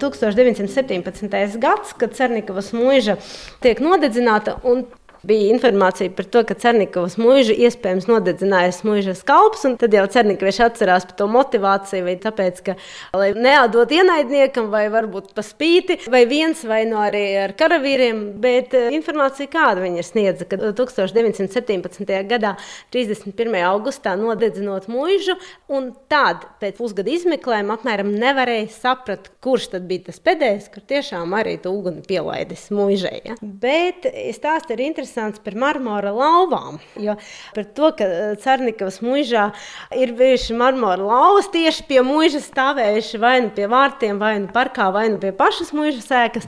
1917. 0.00 1.58
gads, 1.60 1.92
kad 2.00 2.14
Cernikavas 2.16 2.72
mūža 2.72 3.18
tiek 3.60 3.82
nodedzināta, 3.84 4.56
un 4.64 4.86
Bija 5.22 5.50
informācija 5.52 6.08
par 6.16 6.24
to, 6.32 6.40
ka 6.48 6.54
Cernikovas 6.56 7.18
mūža 7.20 7.52
iespējams 7.66 8.06
nodedzinājas 8.08 8.78
mūža 8.88 9.12
skalps, 9.18 9.66
un 9.68 9.74
tad 9.80 9.92
jau 9.92 10.06
Cernikovieši 10.08 10.62
atcerās 10.64 11.04
par 11.10 11.18
to 11.18 11.26
motivāciju, 11.28 12.06
vai 12.06 12.14
tāpēc, 12.22 12.62
ka, 12.64 12.74
lai 13.12 13.28
neādot 13.36 13.92
ienaidniekam, 13.92 14.70
vai 14.72 14.86
varbūt 14.92 15.34
pa 15.36 15.44
spīti, 15.44 15.98
vai 16.08 16.22
viens 16.30 16.62
vai 16.64 16.86
no 16.88 17.02
arī 17.04 17.24
ar 17.42 17.52
karavīriem, 17.58 18.22
bet 18.40 18.72
eh, 18.78 18.88
informācija 18.96 19.50
kāda 19.52 19.84
viņa 19.84 20.06
sniedza, 20.08 20.46
ka 20.48 20.56
1917. 20.62 22.14
gadā 22.30 22.54
31. 22.96 23.58
augustā 23.68 24.16
nodedzinot 24.16 24.88
mūžu, 24.88 25.36
un 25.68 25.92
tad 26.08 26.48
pēc 26.64 26.80
pusgada 26.80 27.12
izmeklējuma 27.12 27.76
apmēram 27.76 28.08
nevarēja 28.16 28.72
saprast, 28.72 29.28
kurš 29.44 29.68
tad 29.76 29.84
bija 29.90 30.08
tas 30.08 30.22
pēdējais, 30.24 30.72
kur 30.72 30.88
tiešām 30.88 31.36
arī 31.36 31.58
to 31.60 31.76
uguni 31.76 32.00
pielaidis 32.08 32.70
mūžai. 32.72 33.16
Ja? 33.28 33.36
Bet 33.42 34.08
stāsts 34.32 34.72
ir 34.72 34.80
interesants 34.88 35.09
interesants 35.10 35.40
par 35.42 35.54
marmora 35.54 36.12
lauvām. 36.12 36.78
Jo 36.96 37.16
par 37.54 37.64
to, 37.74 37.90
ka 37.96 38.04
eh, 38.04 38.36
Cernikavas 38.40 39.00
mūžā 39.02 39.50
ir 39.96 40.12
bijuši 40.14 40.54
marmora 40.54 41.02
lauvas 41.02 41.50
tieši 41.50 41.86
pie 41.88 42.00
mūža 42.02 42.40
stāvējuši 42.44 43.20
vai 43.20 43.40
nu 43.42 43.50
pie 43.50 43.66
vārtiem, 43.66 44.18
vai 44.18 44.38
nu 44.40 44.48
parkā, 44.52 44.90
vai 44.92 45.08
nu 45.10 45.18
pie 45.18 45.32
pašas 45.32 45.72
mūža 45.72 46.02
sēkas. 46.04 46.46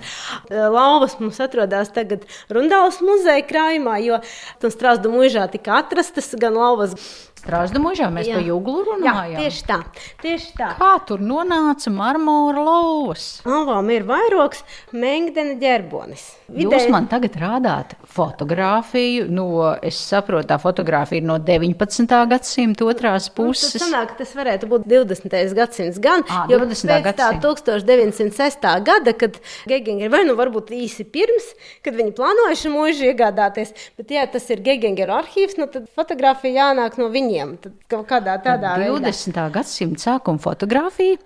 Eh, 0.50 0.68
lauvas 0.68 1.18
mums 1.20 1.40
atrodas 1.40 1.92
tagad 1.92 2.26
Rundālas 2.50 3.00
muzeja 3.02 3.42
krājumā, 3.46 3.98
jo 4.02 4.20
Strasdu 4.62 5.10
mūžā 5.12 5.50
tika 5.52 5.82
atrastas 5.82 6.32
gan 6.38 6.54
lauvas 6.56 6.94
Strāzdu 7.42 7.80
mūžā 7.82 8.06
mēs 8.14 8.28
jā. 8.30 8.36
par 8.38 8.44
jūglu 8.46 8.84
runājam. 8.86 9.32
Jā, 9.34 9.40
tieši 9.42 9.62
tā, 9.66 9.78
tieši 10.22 10.52
tā. 10.60 10.68
Kā 10.78 10.92
tur 11.08 11.22
nonāca 11.26 11.90
marmora 11.90 12.62
lauvas? 12.62 13.24
Alvām 13.42 13.88
ir 13.90 14.06
vairoks 14.06 14.62
Mengdena 14.94 15.56
ģerbonis. 15.58 16.22
Vidēji... 16.52 16.84
Jūs 16.84 16.92
man 16.92 17.08
tagad 17.10 17.34
rādāt 17.40 17.96
fotografiju, 18.12 19.24
no, 19.32 19.46
es 19.82 19.98
saprotu, 19.98 20.46
tā 20.52 20.58
fotografija 20.62 21.18
ir 21.18 21.26
no 21.26 21.40
19. 21.42 22.14
gadsimta 22.30 22.86
otrās 22.86 23.26
puses. 23.32 23.72
Nu, 23.72 23.80
tas 23.80 23.88
sanāk, 23.88 24.14
tas 24.20 24.36
varētu 24.38 24.68
būt 24.70 24.86
20. 24.92 25.34
gadsimts 25.56 25.98
gan, 26.04 26.22
à, 26.28 26.44
jo 26.52 26.60
20. 26.62 26.94
pēc 27.08 27.18
tā 27.18 27.32
1906. 27.42 28.68
gada, 28.86 29.16
kad 29.18 29.40
Geginger, 29.70 30.12
vai 30.12 30.22
nu 30.28 30.36
varbūt 30.38 30.70
īsi 30.76 31.08
pirms, 31.08 31.50
kad 31.82 31.98
viņi 31.98 32.14
plānojuši 32.20 32.74
mūžu 32.76 33.10
iegādāties, 33.10 33.74
bet 33.98 34.14
jā, 34.14 34.28
tas 34.30 34.46
ir 34.52 34.62
Geginger 34.62 35.10
arhīvs, 35.18 35.58
nu 35.58 35.66
tad 35.72 35.90
fotografija 35.96 36.68
jānāk 36.68 37.00
no 37.00 37.10
viņa 37.10 37.31
viņiem. 37.32 37.56
Tad 37.62 38.04
kādā 38.08 38.36
tādā 38.42 38.76
20. 38.80 39.32
Veidā. 39.32 39.48
gadsimta 39.52 40.10
sākuma 40.10 40.42
fotografija. 40.42 41.18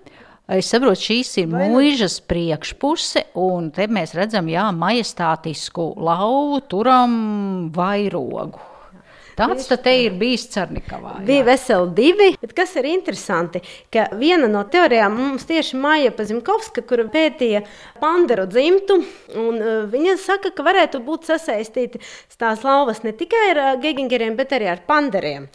Es 0.47 0.69
saprotu, 0.71 1.01
šīs 1.03 1.33
ir 1.43 1.49
mūžas 1.51 2.21
priekšpuse, 2.23 3.25
un 3.43 3.73
te 3.75 3.89
mēs 3.91 4.15
redzam, 4.15 4.47
jā, 4.47 4.69
majestātisku 4.71 5.89
lauvu, 5.99 6.61
turam 6.71 7.71
vairogu. 7.75 8.63
Tāds 9.37 9.67
te 9.69 9.93
ir 10.01 10.15
bijis 10.17 10.47
Cernikavā. 10.49 11.19
Bija 11.27 11.45
veseli 11.45 11.91
divi, 11.97 12.29
bet 12.41 12.55
kas 12.57 12.71
ir 12.81 12.87
interesanti, 12.89 13.61
ka 13.93 14.07
viena 14.17 14.49
no 14.49 14.63
teorijām 14.73 15.13
mums 15.13 15.45
tieši 15.45 15.77
Maija 15.77 16.13
Pazimkovska, 16.17 16.81
kur 16.89 17.03
pētīja 17.13 17.61
panderu 18.01 18.47
dzimtu, 18.49 18.97
un 19.37 19.59
uh, 19.61 19.75
viņa 19.93 20.15
saka, 20.23 20.53
ka 20.57 20.65
varētu 20.65 21.03
būt 21.05 21.29
sasaistīti 21.29 22.01
tās 22.41 22.65
lauvas 22.65 23.03
ne 23.05 23.13
tikai 23.17 23.43
ar 23.51 23.61
uh, 23.61 23.69
gegingeriem, 23.83 24.39
bet 24.39 24.55
arī 24.57 24.71
ar 24.73 24.81
panderiem. 24.89 25.51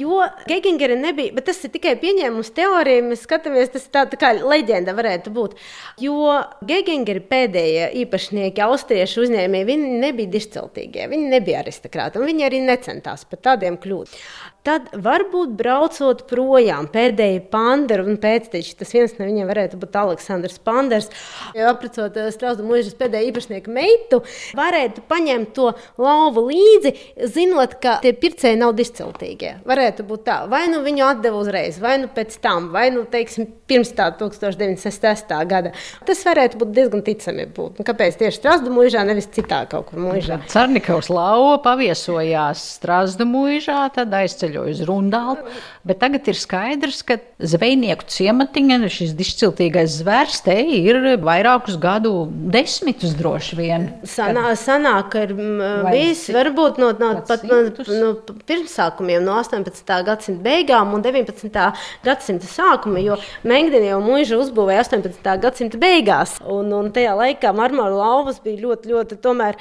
Jo 0.00 0.24
gegingeri 0.50 0.98
nebija, 0.98 1.34
bet 1.36 1.46
tas 1.52 1.62
ir 1.62 1.74
tikai 1.76 1.94
pieņēmums 2.02 2.50
teorija, 2.56 3.06
mēs 3.06 3.22
skatāmies, 3.28 3.70
tas 3.76 3.86
tā, 3.94 4.08
tā 4.10 4.18
kā 4.18 4.32
leģenda 4.40 4.96
varētu 4.98 5.34
būt. 5.38 5.54
Jo 6.02 6.40
gegingeri 6.66 7.22
pēdējie 7.30 7.92
īpašnieki, 8.02 8.66
austriešu 8.66 9.22
uzņēmēji, 9.28 9.70
viņi 9.70 9.96
nebija 10.02 10.34
dišciltīgie, 10.34 11.06
viņi 11.14 11.32
nebija 11.38 11.62
aristokrāti, 11.62 12.18
un 12.18 12.26
viņi 12.26 12.48
arī 12.50 12.62
necentās 12.66 13.19
par 13.28 13.42
tādiem 13.50 13.78
kļūt. 13.80 14.16
Tad 14.60 14.90
varbūt 14.92 15.54
braucot 15.56 16.26
projām, 16.28 16.84
pēdējie 16.92 17.38
panderi 17.48 18.04
un 18.04 18.18
pēcteči, 18.20 18.74
tas 18.76 18.90
viens 18.92 19.14
no 19.16 19.24
viņiem 19.24 19.48
varētu 19.48 19.78
būt 19.80 19.94
Aleksandrs 19.96 20.58
Panders. 20.60 21.08
Ja 21.56 21.70
apracot 21.72 22.18
eh, 22.20 22.28
Strauda 22.34 22.66
mūžas 22.66 22.92
pēdējā 22.98 23.30
īpašnieka 23.30 23.72
meitu, 23.72 24.18
varētu 24.58 25.04
paņemt 25.08 25.54
to 25.56 25.70
lauvu 25.96 26.44
līdzi, 26.50 26.92
zinot, 27.32 27.78
ka 27.80 27.94
tie 28.04 28.12
pircēji 28.12 28.58
nav 28.60 28.74
disciltīgie. 28.76 29.54
Varētu 29.64 30.04
būt 30.10 30.26
tā, 30.28 30.36
vai 30.52 30.66
nu 30.68 30.82
viņu 30.84 31.06
atdeva 31.08 31.40
uzreiz, 31.40 31.80
vai 31.80 31.96
nu 32.04 32.12
pēc 32.12 32.36
tam, 32.44 32.68
vai 32.76 32.90
nu, 32.92 33.06
teiksim, 33.08 33.48
pirms 33.70 33.94
tā 33.96 34.10
1906. 34.20 35.34
gada. 35.48 35.72
Tas 36.04 36.20
varētu 36.28 36.60
būt 36.60 36.76
diezgan 36.76 37.06
ticami 37.08 37.48
būt. 37.48 37.80
Un 37.80 37.88
kāpēc 37.88 38.20
tieši 38.20 38.42
Strauda 38.42 38.76
mūžā, 38.76 39.08
nevis 39.08 39.32
citā 39.32 39.64
kaut 39.72 39.88
kur 39.88 40.04
mūžā? 40.04 40.42
Cernikovs 40.52 41.08
lauva 41.08 41.56
paviesojās 41.64 42.68
Strauda 42.76 43.24
mūžā, 43.24 43.80
tad 43.96 44.12
aizceļ 44.20 44.49
ceļoju 44.50 44.74
uz 44.74 44.82
Rundālu, 44.88 45.44
bet 45.86 46.00
tagad 46.02 46.28
ir 46.30 46.38
skaidrs, 46.38 47.02
ka 47.06 47.18
zvejnieku 47.38 48.06
ciematiņa, 48.10 48.78
šis 48.90 49.14
dišciltīgais 49.18 50.00
zvērs 50.00 50.42
te 50.46 50.56
ir 50.60 50.98
vairākus 51.22 51.78
gadu 51.80 52.28
desmitus 52.52 53.14
droši 53.18 53.58
vien. 53.58 53.86
Sanā, 54.08 54.50
sanāk, 54.58 55.10
ka 55.14 55.24
ir 55.26 55.34
bijis 55.36 56.26
varbūt 56.34 56.80
no, 56.82 56.90
no, 57.00 57.12
pat, 57.28 57.44
no, 57.48 57.62
no 58.00 58.10
pirmsākumiem, 58.48 59.22
no 59.24 59.38
18. 59.40 59.94
gadsimta 60.06 60.44
beigām 60.44 60.94
un 60.96 61.04
19. 61.04 61.60
gadsimta 62.06 62.50
sākuma, 62.50 63.00
jo 63.02 63.18
Mengdini 63.46 63.90
jau 63.90 64.00
mūžu 64.04 64.40
uzbūvēja 64.44 64.84
18. 64.86 65.30
gadsimta 65.42 65.80
beigās, 65.80 66.36
un, 66.44 66.72
un 66.76 66.90
tajā 66.94 67.14
laikā 67.18 67.52
marmora 67.56 67.94
lauvas 67.96 68.40
bija 68.44 68.64
ļoti, 68.66 68.92
ļoti 68.94 69.20
tomēr 69.24 69.58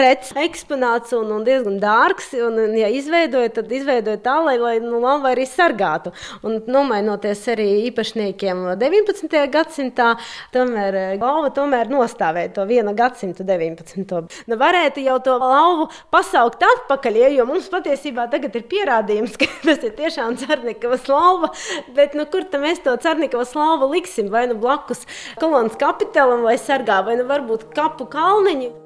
rets 0.00 0.34
eksponāts 0.36 1.14
un, 1.16 1.30
un 1.38 1.46
diezgan 1.46 1.80
dārgs, 1.82 2.32
un, 2.46 2.60
ja 2.78 2.90
izveidoja, 2.92 3.52
tad 3.58 3.72
izveidoja 3.72 4.20
tā, 4.26 4.36
lai, 4.44 4.56
lai 4.60 4.76
nu, 4.82 4.98
lava 5.02 5.32
arī 5.32 5.46
sargātu. 5.48 6.12
Un 6.46 6.58
nomainoties 6.70 7.44
arī 7.54 7.68
īpašniekiem 7.90 8.64
19. 8.80 9.36
gadsimtā, 9.54 10.12
tomēr 10.54 10.98
eh, 11.00 11.14
galva 11.22 11.52
tomēr 11.54 11.90
nostāvēja 11.92 12.54
to 12.58 12.66
viena 12.68 12.94
gadsimta 12.96 13.46
19. 13.46 14.38
Nu, 14.50 14.58
varētu 14.60 15.04
jau 15.04 15.18
to 15.24 15.36
lauvu 15.42 15.88
pasaukt 16.14 16.64
atpakaļ, 16.66 17.20
ja, 17.22 17.32
jo 17.38 17.48
mums 17.48 17.68
patiesībā 17.72 18.28
tagad 18.32 18.56
ir 18.58 18.66
pierādījums, 18.70 19.36
ka 19.40 19.50
tas 19.64 19.84
ir 19.86 19.94
tiešām 19.98 20.38
Cernikavas 20.40 21.06
lauva, 21.10 21.52
bet 21.96 22.16
nu, 22.18 22.26
kur 22.30 22.48
tam 22.50 22.66
mēs 22.66 22.82
to 22.84 22.96
Cernikavas 23.02 23.54
lauvu 23.58 23.92
liksim? 23.94 24.32
Vai 24.32 24.46
nu 24.50 24.58
blakus 24.58 25.04
kolonas 25.40 25.78
kapitālam 25.80 26.42
vai 26.46 26.58
sargā, 26.60 27.02
vai 27.06 27.18
nu 27.20 27.28
varbūt 27.28 27.70
kapu 27.76 28.08
kalniņu. 28.10 28.85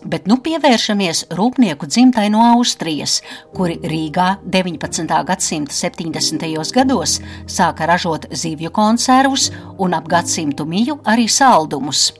Bet 0.00 0.24
nu 0.30 0.38
pievēršamies 0.40 1.26
rūpnieku 1.36 1.84
dzimtai 1.84 2.30
no 2.32 2.40
Austrijas, 2.54 3.18
kuri 3.52 3.76
Rīgā 3.84 4.38
19. 4.48 5.04
gadsimta 5.28 5.76
70. 5.76 6.46
gados 6.72 7.18
sāka 7.44 7.88
ražot 7.90 8.24
zivju 8.32 8.72
konservus 8.72 9.50
un 9.78 9.94
ap 9.98 10.08
gadsimtu 10.08 10.64
miju 10.64 10.96
arī 11.04 11.28
saldumus. 11.28 12.14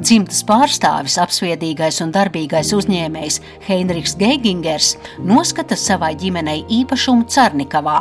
Dzimtas 0.00 0.40
pārstāvis, 0.48 1.18
apsviedīgais 1.20 2.00
un 2.00 2.14
darbīgais 2.16 2.72
uzņēmējs 2.72 3.40
Heinrichs 3.68 4.16
Geigingers 4.16 4.94
noskata 5.20 5.76
savai 5.76 6.14
ģimenei 6.16 6.64
īpašumu 6.80 7.28
Cernikavā, 7.28 8.00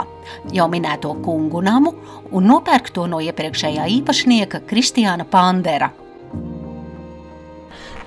jau 0.56 0.72
minēto 0.72 1.12
kungu 1.26 1.62
namu, 1.68 1.98
un 2.32 2.48
nopērk 2.48 2.94
to 2.96 3.12
no 3.12 3.20
iepriekšējā 3.20 3.92
īpašnieka 4.00 4.64
Kristiāna 4.72 5.28
Pandera. 5.28 5.92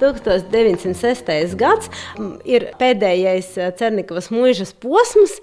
1906. 0.00 1.56
gads 1.60 1.90
ir 2.48 2.70
pēdējais 2.80 3.50
eh, 3.58 3.70
Cernikavas 3.78 4.30
mūžas 4.32 4.72
posms, 4.80 5.36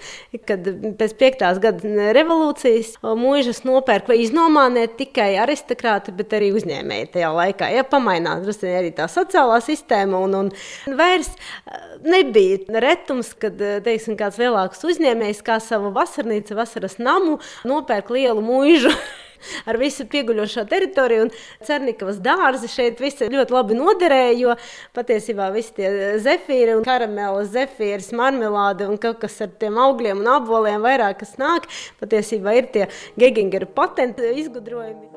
kad 0.47 0.65
pēc 0.99 1.15
5. 1.19 1.45
gada 1.63 2.07
revolūcijas 2.17 2.95
mūžas 3.17 3.63
nopērk 3.67 4.09
vai 4.11 4.19
iznomā 4.23 4.67
ne 4.73 4.87
tikai 4.89 5.33
aristokrāti, 5.43 6.15
bet 6.17 6.33
arī 6.37 6.51
uzņēmēji 6.57 7.11
tajā 7.17 7.31
laikā. 7.37 7.69
Ja 7.75 7.85
pamainās 7.87 8.63
arī 8.67 8.91
tā 8.95 9.07
sociālā 9.11 9.59
sistēma, 9.63 10.19
un, 10.27 10.35
un 10.41 10.97
vairs 10.97 11.29
eh, 11.33 11.85
nebija 12.07 12.81
retums, 12.83 13.33
kad 13.37 13.61
eh, 13.61 13.77
teiksim, 13.85 14.17
kāds 14.19 14.41
lielāks 14.41 14.83
uzņēmējs 14.87 15.43
kā 15.45 15.59
savu 15.63 15.93
vasarnīcu, 15.95 16.57
vasaras 16.57 16.97
namu 17.01 17.37
nopērk 17.67 18.11
lielu 18.17 18.43
mūžu. 18.43 18.93
ar 19.69 19.79
visu 19.81 20.07
pieguļošo 20.09 20.65
teritoriju. 20.69 21.27
Un 21.27 21.33
Cernikavas 21.67 22.21
dārzi 22.23 22.71
šeit 22.71 23.01
visi 23.03 23.29
ļoti 23.33 23.55
labi 23.55 23.77
noderēja, 23.77 24.33
jo 24.41 24.55
patiesībā 24.97 25.49
visi 25.55 25.75
tie 25.79 25.91
zefīri 26.23 26.77
un 26.77 26.85
karamelis, 26.87 27.51
zefīrs, 27.55 28.13
marmelāde 28.17 28.87
un 28.89 28.99
kaut 29.01 29.21
kas 29.23 29.39
ar 29.45 29.53
tiem 29.59 29.79
augļiem 29.81 30.23
un 30.23 30.33
apvoliem 30.37 30.83
vairāk 30.85 31.21
kas 31.23 31.37
nāk, 31.41 31.69
patiesībā 32.01 32.57
ir 32.57 32.71
tie 32.73 32.89
Gegingera 33.19 33.69
patenti 33.69 34.35
izgudrojumi. 34.43 35.16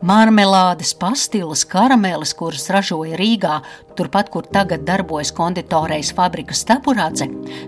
Marmelādes, 0.00 0.94
pastilas, 0.96 1.60
karamelis, 1.68 2.30
kuras 2.32 2.70
ražoja 2.72 3.18
Rīgā, 3.20 3.58
turpat, 3.98 4.30
kur 4.32 4.46
tagad 4.48 4.86
darbojas 4.88 5.28
konditorejas 5.36 6.14
fabrikas 6.16 6.62
Taburādze, 6.64 7.26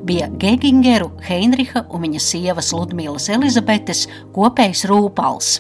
bija 0.09 0.31
Gegingeru, 0.40 1.11
Heinricha 1.27 1.85
un 1.92 2.07
viņa 2.07 2.23
sievas 2.25 2.73
Ludmīlas 2.73 3.29
Elizabetes 3.37 4.07
kopējs 4.33 4.87
rūpals. 4.88 5.59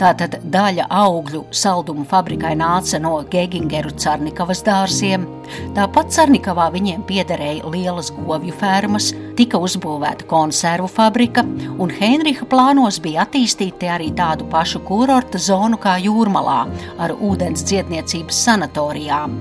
Tātad 0.00 0.40
daļa 0.42 0.88
augļu 0.90 1.44
saldumu 1.54 2.02
fabrikai 2.10 2.56
nāca 2.58 2.98
no 2.98 3.14
Gegingeru 3.30 3.94
Carnikavas 3.94 4.64
dārziem. 4.66 5.28
Tāpat 5.76 6.10
Carnikavā 6.18 6.66
viņiem 6.74 7.06
piederēja 7.06 7.70
lielas 7.70 8.10
govju 8.16 8.58
fermas, 8.58 9.12
tika 9.38 9.58
uzbūvēta 9.62 10.26
konservu 10.30 10.88
fabrika, 10.90 11.44
un 11.80 11.92
Heinricha 11.92 12.46
plānos 12.48 12.98
bija 13.02 13.24
attīstīt 13.26 13.82
arī 13.88 14.10
tādu 14.16 14.46
pašu 14.52 14.82
kurorta 14.86 15.40
zonu 15.42 15.78
kā 15.80 15.96
Jūrmalā 16.02 16.58
ar 17.02 17.14
ūdens 17.16 17.64
dziedniecības 17.68 18.42
sanatorijām. 18.46 19.36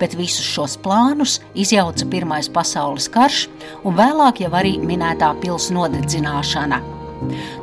Bet 0.00 0.16
visus 0.18 0.46
šos 0.46 0.76
plānus 0.82 1.38
izjauca 1.54 2.06
Pirmais 2.10 2.50
pasaules 2.52 3.08
karš 3.12 3.46
un 3.84 3.96
vēlāk 3.98 4.42
jau 4.44 4.52
arī 4.58 4.76
minētā 4.82 5.32
pils 5.42 5.70
nodedzināšana. 5.74 6.82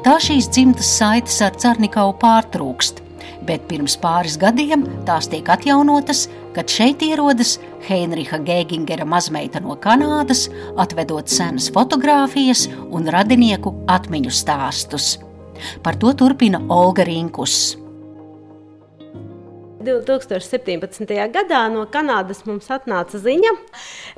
Tā 0.03 0.17
šīs 0.21 0.49
dzimtas 0.49 0.89
saites 0.97 1.37
ar 1.45 1.53
Cernikau 1.61 2.11
pārtrūkst, 2.19 3.03
bet 3.47 3.67
pirms 3.69 3.95
pāris 4.01 4.39
gadiem 4.41 4.87
tās 5.07 5.29
tiek 5.31 5.49
atjaunotas, 5.53 6.25
kad 6.55 6.69
šeit 6.69 7.03
ierodas 7.05 7.57
Heinricha 7.87 8.39
Gēgingera 8.43 9.05
mazmeita 9.09 9.61
no 9.63 9.75
Kanādas, 9.75 10.47
atvedot 10.79 11.31
senas 11.31 11.69
fotogrāfijas 11.73 12.67
un 12.93 13.09
radinieku 13.11 13.75
atmiņu 13.91 14.33
stāstus. 14.33 15.17
Par 15.83 15.97
to 15.99 16.13
turpina 16.17 16.61
Olga 16.73 17.05
Rinkus. 17.07 17.82
2017. 19.83 21.13
gadā 21.33 21.61
no 21.71 21.85
Kanādas 21.91 22.43
mums 22.47 22.69
atnāca 22.73 23.19
ziņa, 23.21 23.53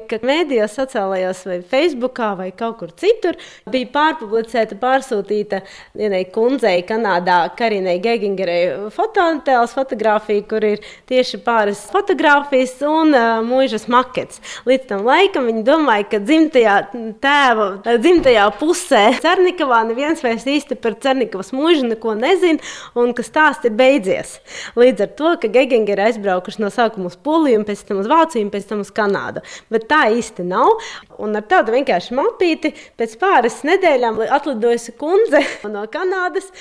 ka 0.10 0.19
mēdījos, 0.25 0.75
sociālajos 0.78 1.43
vai 1.49 1.60
Facebookā 1.71 2.32
vai 2.39 2.49
kaut 2.56 2.80
kur 2.82 2.93
citur 2.99 3.38
bija 3.71 3.89
pārpublicēta, 3.93 4.78
pārsūtīta 4.82 5.62
vienai 5.97 6.23
kundzei 6.34 6.84
Kanādā, 6.88 7.39
Karinai 7.58 7.97
Gegingerei 8.04 8.89
fototēls 8.93 9.75
fotografija, 9.75 10.45
kur 10.49 10.65
ir 10.67 10.84
tieši 11.10 11.41
pāris 11.45 11.86
fotografijas 11.91 12.78
un 12.86 13.15
uh, 13.15 13.39
mūžas 13.45 13.88
makets. 13.91 14.41
Līdz 14.67 14.89
tam 14.91 15.06
laikam 15.08 15.49
viņi 15.49 15.65
domāja, 15.67 16.08
ka 16.13 16.21
dzimtajā 16.23 16.78
tēva, 17.23 17.69
dzimtajā 18.01 18.45
pusē 18.60 19.04
Cernikavā 19.23 19.82
neviens 19.89 20.21
vairs 20.23 20.45
īsti 20.49 20.78
par 20.82 20.97
Cernikavas 21.01 21.54
mūžu 21.56 21.88
neko 21.89 22.15
nezin 22.19 22.62
un 22.97 23.13
ka 23.15 23.25
stāsts 23.25 23.67
ir 23.67 23.75
beidzies. 23.78 24.38
Līdz 24.78 25.06
ar 25.06 25.13
to, 25.19 25.34
ka 25.41 25.51
Gegengeri 25.56 26.10
aizbraukuši 26.10 26.63
no 26.63 26.72
sākuma 26.74 27.10
uz 27.12 27.18
Poliju, 27.26 27.63
pēc 27.68 27.86
tam 27.88 28.02
uz 28.04 28.10
Vāciju, 28.12 28.52
pēc 28.54 28.68
tam 28.72 28.84
uz 28.84 28.91
Kanādu. 28.96 29.44
Bet 29.72 29.88
tā 29.91 30.06
īsti 30.13 30.46
nav. 30.48 30.76
Un 31.22 31.39
ar 31.39 31.48
tādu 31.50 31.76
vienkārši 31.76 32.18
mapīti 32.18 32.74
pēc 33.00 33.15
pāris 33.22 33.62
nedēļām 33.68 34.22
atlidojusi 34.36 34.96
kundze 35.00 35.44
no 35.76 35.88
Kanādas 35.91 36.52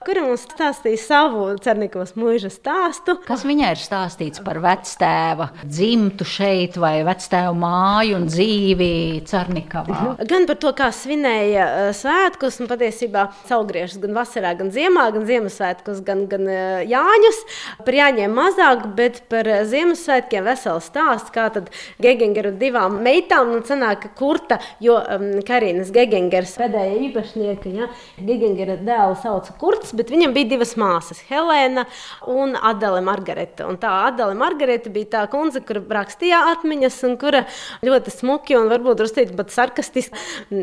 kura 0.00 0.22
mums 0.24 0.46
stāstīja 0.48 0.96
savu 1.02 1.42
Cernikovas 1.60 2.14
mūža 2.16 2.48
stāstu. 2.52 3.18
Kas 3.26 3.42
viņai 3.44 3.74
ir 3.74 3.80
stāstīts 3.80 4.40
par 4.44 4.56
vectēva 4.64 5.50
dzimtu 5.60 6.24
šeit, 6.24 6.78
vai 6.80 7.02
vectēva 7.04 7.52
māju 7.52 8.16
un 8.16 8.24
dzīvi 8.30 8.88
Cernikavā? 9.28 10.14
Gan 10.30 10.48
par 10.48 10.56
to, 10.62 10.72
kā 10.78 10.88
svinēja 10.96 11.66
uh, 11.66 11.88
svētkus, 11.96 12.62
un 12.62 12.70
patiesībā 12.70 13.26
saulgriežus 13.50 14.00
gan 14.00 14.16
vasarā, 14.16 14.54
gan 14.56 14.72
ziemā, 14.72 15.04
gan 15.12 15.26
Ziemassvētkus, 15.28 16.00
gan, 16.06 16.24
gan 16.32 16.48
uh, 16.48 16.80
Jāņus. 16.88 17.42
Par 17.84 18.00
Jāņiem 18.00 18.34
mazāk, 18.40 18.88
bet 18.96 19.20
par 19.28 19.52
uh, 19.52 19.60
Ziemassvētkiem 19.68 20.48
vesels 20.48 20.88
stāsts, 20.88 21.34
kā 21.34 21.50
tad 21.52 21.68
Gegengeru 22.00 22.54
divām 22.56 23.02
meitām, 23.04 23.52
nu 23.52 23.60
cenāk 23.68 24.08
kurta, 24.16 24.62
jo 24.80 24.96
um, 24.96 25.28
Karīnas 25.44 25.92
Gegengers 25.92 26.56
pēdējā 26.56 26.96
īpašnieka, 27.10 27.76
ja, 27.76 27.92
Gegengera 28.16 28.80
dēlu 28.80 29.20
sauca 29.20 29.60
kurts, 29.60 29.89
brālis, 29.90 29.96
bet 29.96 30.10
viņam 30.10 30.34
bija 30.34 30.48
divas 30.48 30.76
māsas, 30.76 31.20
Helēna 31.28 31.86
un 32.26 32.56
Adele 32.56 33.00
Margarita. 33.00 33.66
Un 33.68 33.78
tā 33.78 34.06
Adele 34.08 34.34
Margarita 34.34 34.90
bija 34.90 35.06
tā 35.10 35.30
kundze, 35.30 35.60
kura 35.60 35.80
rakstīja 35.80 36.54
atmiņas 36.54 37.02
un 37.04 37.16
kura 37.18 37.46
ļoti 37.82 38.10
smuki 38.10 38.56
un 38.56 38.68
varbūt 38.68 38.98
drusku 38.98 39.36
pat 39.36 39.50
sarkastiski 39.50 40.14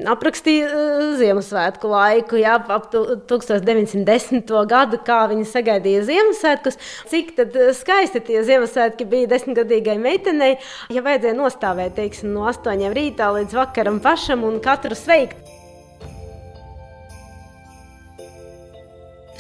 aprakstīja 0.07 0.67
uh, 0.67 1.17
Ziemassvētku 1.17 1.87
laiku, 1.87 2.37
jā, 2.37 2.57
ap 2.57 2.91
1910. 2.91 4.47
gadu, 4.67 4.97
kā 5.03 5.27
viņi 5.29 5.45
sagaidīja 5.45 6.05
Ziemassvētkus, 6.07 6.79
cik 7.09 7.35
uh, 7.39 7.71
skaisti 7.73 8.21
tie 8.21 8.43
Ziemassvētki 8.47 9.07
bija 9.07 9.31
desmitgadīgai 9.35 9.97
meitenei, 10.01 10.57
ja 10.93 11.03
vajadzēja 11.05 11.37
nostāvēt, 11.37 11.97
teiksim, 11.97 12.33
no 12.35 12.47
astoņiem 12.49 12.95
rītā 12.95 13.31
līdz 13.39 13.57
vakaram 13.57 14.01
pašam 14.03 14.47
un 14.47 14.59
katru 14.63 14.97
sveikt. 14.97 15.56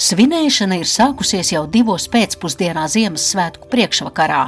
Svinēšana 0.07 0.77
ir 0.79 0.87
sākusies 0.87 1.49
jau 1.51 1.65
divos 1.67 2.05
pēcpusdienā 2.13 2.85
Ziemassvētku 2.87 3.67
priekšvakarā. 3.67 4.45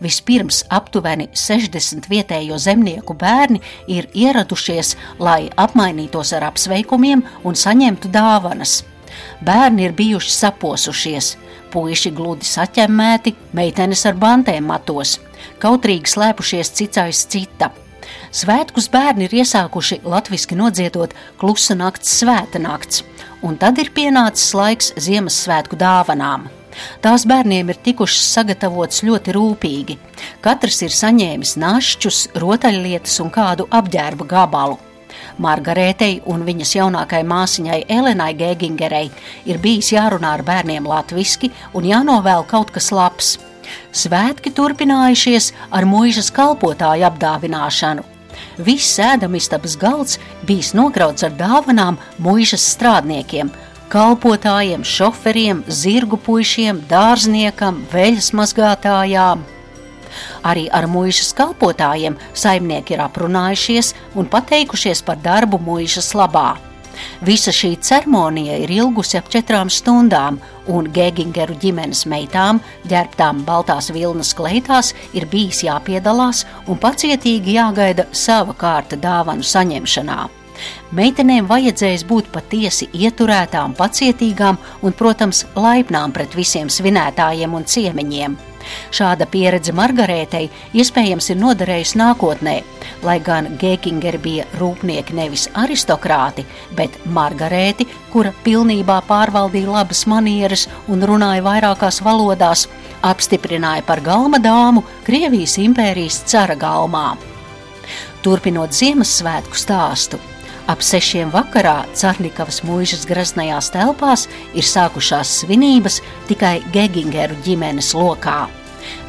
Vispirms 0.00 0.62
aptuveni 0.72 1.26
60 1.36 2.06
vietējo 2.08 2.56
zemnieku 2.62 3.16
bērni 3.20 3.60
ir 3.90 4.08
ieradušies, 4.14 4.94
lai 5.18 5.50
apmainītos 5.60 6.32
ar 6.38 6.46
apsveikumiem 6.48 7.24
un 7.44 7.58
saņemtu 7.58 8.08
dāvanas. 8.14 8.78
Bērni 9.44 9.84
ir 9.90 9.96
bijuši 9.98 10.32
saposušies, 10.38 11.34
puiši 11.74 12.14
gludi 12.14 12.48
saķemmēti, 12.48 13.34
meitenes 13.52 14.06
ar 14.08 14.16
bantēm 14.16 14.70
matos, 14.72 15.18
kautrīgi 15.60 16.14
slēpušies 16.14 16.72
cits 16.78 17.02
aiz 17.02 17.26
cita. 17.28 17.74
Svētkus 18.34 18.88
bērni 18.92 19.28
ir 19.28 19.36
iesākuši 19.42 20.00
latviešu 20.06 20.56
nodziedot 20.56 21.12
klusa 21.40 21.76
nakts, 21.76 22.22
svēta 22.22 22.62
nakts 22.62 23.04
un 23.44 23.58
tad 23.60 23.78
ir 23.82 23.92
pienācis 23.94 24.54
laiks 24.56 24.92
Ziemassvētku 25.04 25.76
dāvanām. 25.80 26.48
Tās 27.04 27.22
bērniem 27.28 27.68
ir 27.70 27.78
tikušas 27.84 28.32
sagatavotas 28.34 29.04
ļoti 29.06 29.34
rūpīgi. 29.36 29.98
Katrs 30.42 30.80
ir 30.82 30.94
saņēmis 30.94 31.54
našķus, 31.60 32.24
rotaļlietas 32.42 33.20
un 33.22 33.30
kādu 33.34 33.68
apģērba 33.70 34.26
gabalu. 34.32 34.80
Margarētei 35.38 36.20
un 36.30 36.42
viņas 36.46 36.74
jaunākajai 36.76 37.26
māsiņai 37.30 37.80
Elenai 37.90 38.32
Gēgingerei 38.38 39.08
ir 39.50 39.60
bijis 39.62 39.92
jārunā 39.94 40.34
ar 40.38 40.44
bērniem 40.46 40.86
latviešu 40.90 41.50
un 41.74 41.86
jānovēl 41.90 42.46
kaut 42.50 42.74
kas 42.74 42.90
labs. 42.94 43.36
Svētki 43.94 44.52
turpinājušies 44.54 45.52
ar 45.74 45.86
mūžas 45.88 46.30
kalpotāju 46.34 47.06
apdāvināšanu, 47.08 48.04
Viss 48.58 48.98
ēdamistabas 49.02 49.76
galds 49.80 50.18
bijis 50.46 50.72
nokrauts 50.76 51.26
ar 51.26 51.34
dāvanām 51.38 51.98
mūžas 52.22 52.64
strādniekiem, 52.74 53.50
kalpotājiem, 53.92 54.84
šoferiem, 54.84 55.62
zirgu 55.68 56.18
puišiem, 56.18 56.82
dārzniekam, 56.90 57.82
veļas 57.92 58.32
mazgātājām. 58.34 59.44
Arī 60.46 60.68
ar 60.70 60.86
mūžas 60.90 61.32
kalpotājiem 61.36 62.18
saimnieki 62.34 62.94
ir 62.94 63.02
aprunājušies 63.06 63.94
un 64.14 64.30
pateikušies 64.30 65.02
par 65.06 65.18
darbu 65.22 65.58
mūžas 65.62 66.12
labā. 66.14 66.54
Visa 67.24 67.52
šī 67.54 67.74
ceremonija 67.80 68.58
ir 68.64 68.72
ilgusi 68.74 69.18
ap 69.18 69.30
četrām 69.32 69.70
stundām, 69.72 70.38
un 70.68 70.88
Gēgingeru 70.94 71.56
ģimenes 71.60 72.04
meitām, 72.10 72.60
ģērbtām 72.88 73.42
baltās 73.48 73.90
vilnas 73.94 74.34
kleitās, 74.36 74.94
ir 75.12 75.28
bijis 75.30 75.64
jāpiedalās 75.66 76.44
un 76.66 76.80
pacietīgi 76.80 77.58
jāgaida 77.58 78.08
sava 78.12 78.56
kārta 78.56 78.96
dāvanu 79.00 79.44
saņemšanā. 79.44 80.22
Meitenēm 80.94 81.48
vajadzēs 81.50 82.04
būt 82.06 82.30
patiesi 82.34 82.88
ieturētām, 82.94 83.74
pacietīgām 83.78 84.58
un, 84.82 84.94
protams, 84.94 85.44
laipnām 85.58 86.14
pret 86.14 86.36
visiem 86.38 86.70
svinētājiem 86.70 87.56
un 87.58 87.66
ciemiņiem. 87.66 88.36
Šāda 88.94 89.26
pieredze 89.30 89.74
Margarētei 89.76 90.48
iespējams 90.76 91.30
ir 91.32 91.40
noderējusi 91.40 91.98
nākotnē, 92.00 92.54
lai 93.04 93.18
gan 93.24 93.50
Gēkingeri 93.60 94.20
bija 94.22 94.46
rūpnieki 94.60 95.16
nevis 95.16 95.48
aristokrāti, 95.54 96.46
bet 96.76 96.96
Margarēti, 97.06 97.86
kura 98.12 98.34
pilnībā 98.44 99.00
pārvaldīja 99.08 99.74
labas 99.78 100.04
manieres 100.10 100.68
un 100.88 101.04
runāja 101.04 101.44
vairākās 101.44 102.00
valodās, 102.04 102.68
apstiprināja 103.04 103.84
par 103.86 104.00
galma 104.04 104.40
dāmu 104.42 104.84
Krievijas 105.04 105.58
impērijas 105.60 106.22
cara 106.30 106.56
galmā. 106.56 107.14
Turpinot 108.24 108.72
Ziemassvētku 108.72 109.58
stāstu, 109.58 110.20
Ap 110.64 110.80
sešiem 110.80 111.28
vakarā 111.28 111.82
Cārnikavas 111.92 112.62
mūžas 112.64 113.02
graznajās 113.04 113.66
telpās 113.74 114.22
ir 114.56 114.64
sākušās 114.64 115.42
svinības 115.42 115.98
tikai 116.24 116.62
Gegingeru 116.72 117.36
ģimenes 117.44 117.90
lokā. 117.92 118.46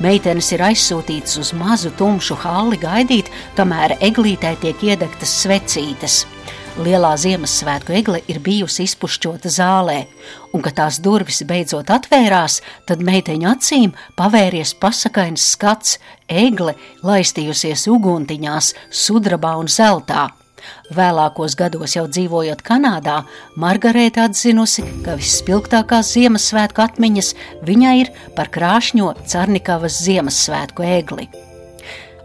Meitenes 0.04 0.52
ir 0.52 0.65
aizsūtītas 0.68 1.39
uz 1.39 1.54
mazu 1.56 1.94
tumšu 1.96 2.36
halli 2.44 2.82
gaidīt, 2.84 3.32
kamēr 3.56 3.96
eglītē 4.04 4.52
tiek 4.60 4.84
iedegtas 4.84 5.32
svecītes. 5.46 6.26
Lielā 6.76 7.15
Ziemassvētku 7.15 7.96
egle 7.96 8.20
ir 8.28 8.44
bijusi 8.44 8.84
izpušķota 8.84 9.48
zālē, 9.48 10.02
un, 10.52 10.60
kad 10.60 10.76
tās 10.76 11.00
durvis 11.00 11.39
beidzot 11.48 11.88
atvērās, 11.88 12.60
tad 12.84 13.00
meiteņu 13.00 13.54
acīm 13.56 13.96
pavēries 14.20 14.76
pasakains 14.76 15.54
skats, 15.56 16.02
egle 16.28 16.76
laistījusies 17.00 17.88
uguntiņās, 17.96 18.76
sudrabā 18.91 19.56
un 19.62 19.72
zeltā. 19.72 20.34
Vēlākos 20.95 21.56
gados 21.60 21.95
jau 21.97 22.06
dzīvojot 22.10 22.62
Kanādā, 22.65 23.21
Margarita 23.56 24.28
atzinusi, 24.30 24.86
ka 25.06 25.17
visspilgtākās 25.19 26.13
Ziemassvētku 26.17 26.86
atmiņas 26.86 27.34
viņai 27.65 27.97
ir 28.04 28.13
par 28.38 28.54
krāšņo 28.54 29.13
Carnikavas 29.25 30.04
Ziemassvētku 30.06 30.88
egli. 30.97 31.30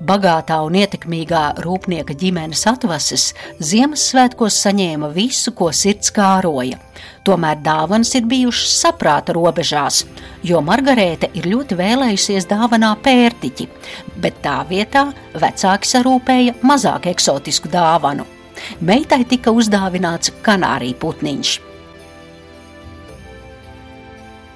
Bagātā 0.01 0.57
un 0.65 0.79
ietekmīgā 0.81 1.61
rūpnieka 1.61 2.15
ģimenes 2.17 2.63
atvases 2.71 3.27
Ziemassvētkos 3.61 4.57
saņēma 4.65 5.11
visu, 5.13 5.53
ko 5.53 5.69
sirds 5.77 6.09
kāroja. 6.17 6.79
Tomēr 7.29 7.61
dāvanas 7.61 8.15
ir 8.17 8.25
bijušas 8.31 8.79
saprāta 8.81 9.37
robežās, 9.37 10.07
jo 10.41 10.65
Margarēta 10.65 11.29
ir 11.37 11.51
ļoti 11.53 11.77
vēlējusies 11.77 12.49
dāvanā 12.49 12.95
pērtiķi, 13.05 13.69
bet 14.25 14.41
tā 14.45 14.63
vietā 14.73 15.11
vecāki 15.37 15.93
sarūpēja 15.93 16.57
mazāk 16.65 17.11
eksotisku 17.13 17.69
dāvanu. 17.69 18.25
Meitai 18.81 19.27
tika 19.29 19.53
uzdāvināts 19.53 20.33
kanārija 20.45 20.97
putniņš. 21.01 21.59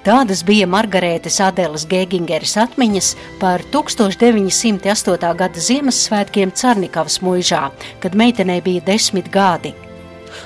Tādas 0.05 0.43
bija 0.45 0.67
Margarētas 0.69 1.39
Adēlas 1.41 1.87
Gēgingeris 1.89 2.51
atmiņas 2.61 3.07
par 3.41 3.63
1908. 3.73 5.31
gada 5.39 5.63
Ziemassvētkiem 5.67 6.51
Carnikavas 6.53 7.17
mūžā, 7.25 7.63
kad 8.03 8.13
meitenei 8.13 8.59
bija 8.61 8.85
desmit 8.85 9.31
gadi. 9.33 9.73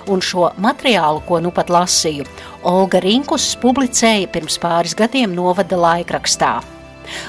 Un 0.08 0.24
šo 0.24 0.54
materiālu, 0.64 1.20
ko 1.28 1.42
nu 1.44 1.52
pat 1.52 1.68
lasīju, 1.76 2.24
Olga 2.72 3.04
Rinkus 3.04 3.52
publicēja 3.60 4.32
pirms 4.32 4.56
pāris 4.64 4.96
gadiem 4.96 5.36
novada 5.36 5.76
laikrakstā. 5.76 6.62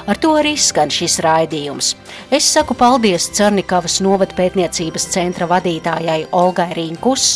Ar 0.07 0.19
to 0.21 0.33
arī 0.39 0.57
skan 0.59 0.91
šis 0.93 1.19
raidījums. 1.25 1.95
Es 2.33 2.49
saku 2.51 2.75
paldies 2.79 3.29
Cernikavas 3.37 4.01
novada 4.05 4.37
pētniecības 4.39 5.07
centra 5.13 5.49
vadītājai 5.51 6.27
Olgai 6.37 6.71
Rīnkus 6.77 7.29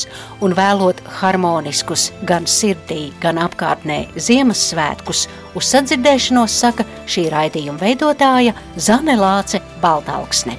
un 0.44 0.56
vēlot 0.56 1.00
harmoniskus 1.20 2.10
gan 2.28 2.48
sirdī, 2.50 3.08
gan 3.22 3.40
apkārtnē 3.42 4.04
Ziemassvētkus. 4.16 5.26
Uz 5.54 5.70
sadzirdēšanos 5.70 6.60
saka 6.64 6.86
šī 7.06 7.28
raidījuma 7.32 7.80
veidotāja 7.80 8.54
Zane 8.76 9.16
Lāce 9.20 9.62
Baltalksne. 9.82 10.58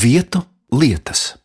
Vietu 0.00 0.40
lietas. 0.72 1.39